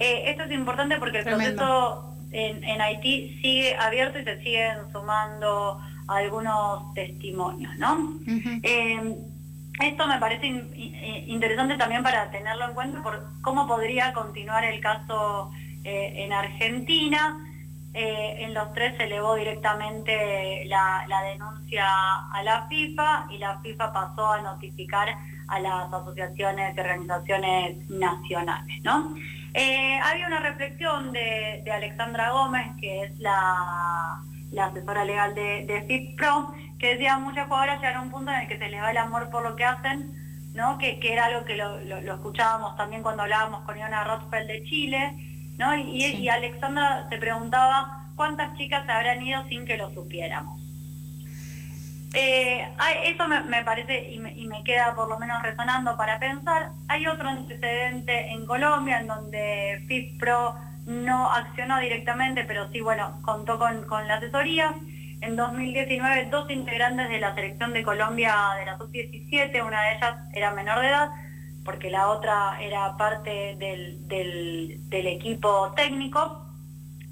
Eh, 0.00 0.30
esto 0.30 0.44
es 0.44 0.52
importante 0.52 0.96
porque 0.96 1.18
el 1.18 1.24
Tremendo. 1.24 1.56
proceso 1.56 2.16
en, 2.30 2.62
en 2.64 2.80
Haití 2.80 3.38
sigue 3.42 3.76
abierto 3.76 4.18
y 4.18 4.24
se 4.24 4.38
siguen 4.42 4.76
sumando 4.92 5.80
algunos 6.06 6.94
testimonios, 6.94 7.76
¿no? 7.78 8.18
Eh, 8.62 9.16
esto 9.80 10.06
me 10.06 10.18
parece 10.18 10.46
in- 10.46 10.72
in- 10.74 11.30
interesante 11.30 11.76
también 11.76 12.02
para 12.02 12.30
tenerlo 12.30 12.66
en 12.68 12.74
cuenta 12.74 13.02
por 13.02 13.26
cómo 13.42 13.66
podría 13.66 14.12
continuar 14.12 14.64
el 14.64 14.80
caso 14.80 15.50
eh, 15.84 16.12
en 16.24 16.32
Argentina. 16.32 17.44
Eh, 18.00 18.44
en 18.44 18.54
los 18.54 18.72
tres 18.74 18.96
se 18.96 19.04
elevó 19.04 19.34
directamente 19.34 20.64
la, 20.66 21.04
la 21.08 21.20
denuncia 21.22 21.84
a 22.32 22.42
la 22.44 22.66
FIFA 22.68 23.26
y 23.30 23.38
la 23.38 23.58
FIFA 23.58 23.92
pasó 23.92 24.30
a 24.30 24.40
notificar 24.40 25.08
a 25.48 25.58
las 25.58 25.92
asociaciones 25.92 26.76
y 26.76 26.80
organizaciones 26.80 27.90
nacionales. 27.90 28.84
¿no? 28.84 29.16
Eh, 29.52 29.98
había 30.04 30.28
una 30.28 30.38
reflexión 30.38 31.10
de, 31.12 31.64
Alexandra 31.72 32.30
Gómez, 32.30 32.68
que 32.80 33.02
es 33.02 33.18
la, 33.18 34.20
la 34.52 34.66
asesora 34.66 35.04
legal 35.04 35.34
de, 35.34 35.66
de 35.66 35.82
FIFPRO, 35.82 36.54
que 36.78 36.90
decía 36.90 37.18
muchas 37.18 37.46
jugadoras 37.48 37.78
llegaron 37.80 38.02
a 38.02 38.04
un 38.04 38.10
punto 38.12 38.30
en 38.30 38.38
el 38.42 38.48
que 38.48 38.58
se 38.58 38.68
les 38.68 38.80
va 38.80 38.92
el 38.92 38.96
amor 38.98 39.28
por 39.30 39.42
lo 39.42 39.56
que 39.56 39.64
hacen, 39.64 40.12
¿no? 40.54 40.78
que, 40.78 41.00
que 41.00 41.12
era 41.14 41.24
algo 41.26 41.44
que 41.44 41.56
lo, 41.56 41.80
lo- 41.80 42.00
lo 42.00 42.14
escuchábamos 42.14 42.76
también 42.76 43.02
cuando 43.02 43.24
hablábamos 43.24 43.62
con 43.64 43.76
Iona 43.76 44.04
Rothfeld 44.04 44.46
de 44.46 44.62
Chile, 44.64 45.27
¿no? 45.58 45.76
y, 45.76 46.02
Sí. 46.02 46.16
y 46.18 46.28
Alexandra 46.28 47.06
se 47.10 47.18
preguntaba 47.18 48.06
cuántas 48.16 48.56
chicas 48.56 48.86
se 48.86 48.92
habrán 48.92 49.22
ido 49.22 49.46
sin 49.48 49.66
que 49.66 49.76
lo 49.76 49.92
supiéramos. 49.92 50.60
Eh, 52.14 52.66
eso 53.04 53.28
me, 53.28 53.42
me 53.42 53.62
parece 53.64 54.10
y 54.10 54.18
me, 54.18 54.32
y 54.32 54.46
me 54.46 54.64
queda 54.64 54.94
por 54.94 55.08
lo 55.08 55.18
menos 55.18 55.42
resonando 55.42 55.96
para 55.96 56.18
pensar. 56.18 56.70
Hay 56.88 57.06
otro 57.06 57.28
antecedente 57.28 58.30
en 58.30 58.46
Colombia 58.46 59.00
en 59.00 59.08
donde 59.08 59.84
FIFPRO 59.86 60.56
no 60.86 61.30
accionó 61.30 61.78
directamente, 61.80 62.44
pero 62.44 62.70
sí, 62.72 62.80
bueno, 62.80 63.20
contó 63.22 63.58
con, 63.58 63.84
con 63.84 64.08
la 64.08 64.14
asesoría. 64.14 64.74
En 65.20 65.36
2019, 65.36 66.28
dos 66.30 66.48
integrantes 66.50 67.08
de 67.10 67.18
la 67.18 67.34
selección 67.34 67.72
de 67.72 67.82
Colombia 67.82 68.34
de 68.58 68.66
la 68.66 68.78
sub-17, 68.78 69.66
una 69.66 69.82
de 69.82 69.96
ellas 69.96 70.14
era 70.32 70.52
menor 70.52 70.80
de 70.80 70.88
edad, 70.88 71.10
porque 71.68 71.90
la 71.90 72.08
otra 72.08 72.56
era 72.62 72.96
parte 72.96 73.54
del, 73.58 75.06
equipo 75.06 75.70
técnico, 75.76 76.46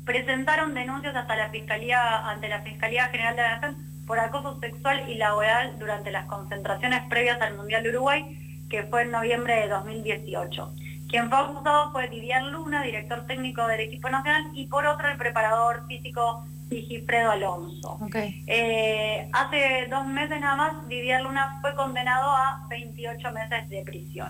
presentaron 0.06 0.72
denuncias 0.72 1.14
hasta 1.14 1.36
la 1.36 1.50
fiscalía 1.50 2.26
ante 2.26 2.48
la 2.48 2.62
Fiscalía 2.62 3.08
General 3.08 3.36
de 3.36 3.42
la 3.42 3.54
Nación 3.56 3.76
por 4.06 4.18
acoso 4.18 4.58
sexual 4.60 5.10
y 5.10 5.16
laboral 5.16 5.78
durante 5.78 6.10
las 6.10 6.24
concentraciones 6.24 7.02
previas 7.10 7.38
al 7.42 7.54
Mundial 7.54 7.82
de 7.82 7.90
Uruguay, 7.90 8.64
que 8.70 8.84
fue 8.84 9.02
en 9.02 9.10
noviembre 9.10 9.56
de 9.56 9.68
2018. 9.68 10.72
Quien 11.10 11.28
fue 11.28 11.38
acusado 11.38 11.92
fue 11.92 12.08
Didier 12.08 12.42
Luna, 12.44 12.82
director 12.82 13.26
técnico 13.26 13.66
del 13.66 13.80
equipo 13.80 14.08
nacional, 14.08 14.42
y 14.54 14.68
por 14.68 14.86
otro 14.86 15.06
el 15.10 15.18
preparador 15.18 15.86
físico 15.86 16.46
Sigifredo 16.68 17.30
Alonso. 17.30 17.98
Ok. 18.00 18.16
Eh, 18.46 19.28
hace 19.32 19.86
dos 19.88 20.06
meses 20.06 20.40
nada 20.40 20.56
más, 20.56 20.88
Didier 20.88 21.22
Luna 21.22 21.58
fue 21.60 21.74
condenado 21.74 22.30
a 22.30 22.66
28 22.68 23.32
meses 23.32 23.68
de 23.68 23.82
prisión. 23.82 24.28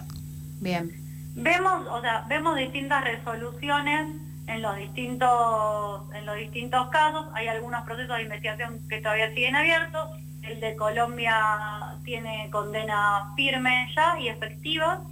Bien. 0.60 0.90
Vemos, 1.34 1.86
o 1.90 2.00
sea, 2.00 2.24
vemos 2.28 2.56
distintas 2.56 3.04
resoluciones 3.04 4.06
en 4.46 4.62
los 4.62 4.76
distintos, 4.76 6.02
en 6.14 6.26
los 6.26 6.36
distintos 6.36 6.88
casos. 6.88 7.26
Hay 7.34 7.48
algunos 7.48 7.84
procesos 7.84 8.16
de 8.16 8.22
investigación 8.22 8.80
que 8.88 9.00
todavía 9.00 9.32
siguen 9.34 9.56
abiertos. 9.56 10.08
El 10.42 10.60
de 10.60 10.76
Colombia 10.76 11.34
tiene 12.04 12.48
condena 12.50 13.32
firme 13.34 13.88
ya 13.94 14.18
y 14.20 14.28
efectiva. 14.28 15.02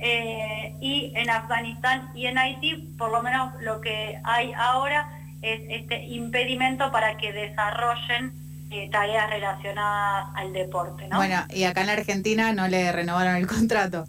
Eh, 0.00 0.76
y 0.80 1.12
en 1.16 1.28
Afganistán 1.28 2.10
y 2.14 2.26
en 2.26 2.38
Haití, 2.38 2.94
por 2.96 3.10
lo 3.10 3.22
menos 3.22 3.52
lo 3.62 3.80
que 3.80 4.20
hay 4.22 4.52
ahora 4.52 5.17
es 5.42 5.60
este 5.68 6.04
impedimento 6.04 6.90
para 6.90 7.16
que 7.16 7.32
desarrollen 7.32 8.32
eh, 8.70 8.88
tareas 8.90 9.30
relacionadas 9.30 10.28
al 10.34 10.52
deporte. 10.52 11.08
¿no? 11.08 11.16
Bueno, 11.16 11.36
y 11.50 11.64
acá 11.64 11.82
en 11.82 11.90
Argentina 11.90 12.52
no 12.52 12.68
le 12.68 12.90
renovaron 12.92 13.36
el 13.36 13.46
contrato. 13.46 14.04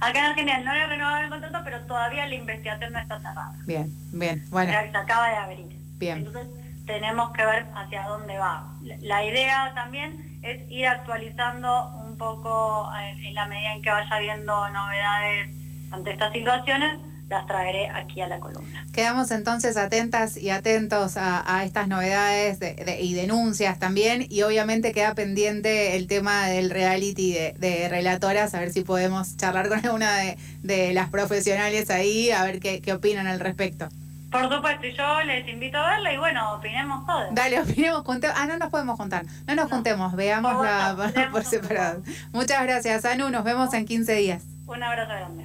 Acá 0.00 0.18
en 0.18 0.24
Argentina 0.26 0.58
no 0.60 0.74
le 0.74 0.86
renovaron 0.86 1.24
el 1.24 1.30
contrato, 1.30 1.60
pero 1.64 1.80
todavía 1.86 2.26
la 2.26 2.34
investigación 2.34 2.92
no 2.92 2.98
está 2.98 3.18
cerrada. 3.20 3.52
Bien, 3.66 3.90
bien. 4.12 4.44
Bueno, 4.50 4.72
Se 4.72 4.90
se 4.90 4.96
acaba 4.96 5.28
de 5.30 5.36
abrir. 5.36 5.66
Bien. 5.98 6.18
Entonces 6.18 6.46
tenemos 6.84 7.30
que 7.32 7.44
ver 7.46 7.66
hacia 7.74 8.02
dónde 8.06 8.36
va. 8.38 8.66
La- 8.82 9.24
idea 9.24 9.72
también 9.74 10.38
es 10.42 10.70
ir 10.70 10.86
actualizando 10.86 11.90
un 12.06 12.18
poco 12.18 12.90
en, 13.00 13.24
en 13.24 13.34
la 13.34 13.46
medida 13.46 13.72
en 13.72 13.82
que 13.82 13.90
vaya 13.90 14.14
habiendo 14.14 14.68
novedades 14.68 15.50
ante 15.90 16.10
estas 16.12 16.32
situaciones, 16.32 16.98
las 17.28 17.46
traeré 17.46 17.88
aquí 17.90 18.20
a 18.20 18.28
la 18.28 18.38
columna. 18.38 18.84
quedamos 18.92 19.30
entonces 19.32 19.76
atentas 19.76 20.36
y 20.36 20.50
atentos 20.50 21.16
a, 21.16 21.42
a 21.58 21.64
estas 21.64 21.88
novedades 21.88 22.60
de- 22.60 22.74
de- 22.74 23.00
y 23.00 23.14
denuncias 23.14 23.78
también. 23.78 24.26
Y 24.30 24.42
obviamente 24.42 24.92
queda 24.92 25.14
pendiente 25.14 25.96
el 25.96 26.06
tema 26.06 26.46
del 26.46 26.70
reality 26.70 27.32
de, 27.32 27.54
de 27.58 27.88
relatoras, 27.88 28.54
a 28.54 28.60
ver 28.60 28.72
si 28.72 28.82
podemos 28.82 29.36
charlar 29.36 29.68
con 29.68 29.84
alguna 29.84 30.16
de, 30.18 30.38
de 30.62 30.92
las 30.94 31.08
profesionales 31.10 31.90
ahí, 31.90 32.30
a 32.30 32.44
ver 32.44 32.60
qué, 32.60 32.80
qué 32.80 32.92
opinan 32.92 33.26
al 33.26 33.40
respecto. 33.40 33.88
Por 34.30 34.52
supuesto, 34.52 34.86
y 34.86 34.92
yo 34.94 35.22
les 35.22 35.48
invito 35.48 35.78
a 35.78 35.90
verla 35.90 36.12
y 36.12 36.18
bueno, 36.18 36.54
opinemos 36.54 37.06
todos. 37.06 37.28
Dale, 37.32 37.60
opinemos, 37.60 38.02
junte- 38.04 38.30
Ah, 38.34 38.46
no 38.46 38.56
nos 38.58 38.70
podemos 38.70 38.96
juntar. 38.96 39.24
No 39.46 39.54
nos 39.54 39.68
No. 39.70 39.76
juntemos, 39.76 40.14
veamos 40.14 40.52
Por 40.54 41.30
por 41.32 41.44
separado. 41.44 42.02
Muchas 42.32 42.62
gracias, 42.64 43.04
Anu. 43.04 43.30
Nos 43.30 43.44
vemos 43.44 43.72
en 43.74 43.84
15 43.84 44.14
días. 44.14 44.42
Un 44.66 44.82
abrazo 44.82 45.08
grande. 45.12 45.44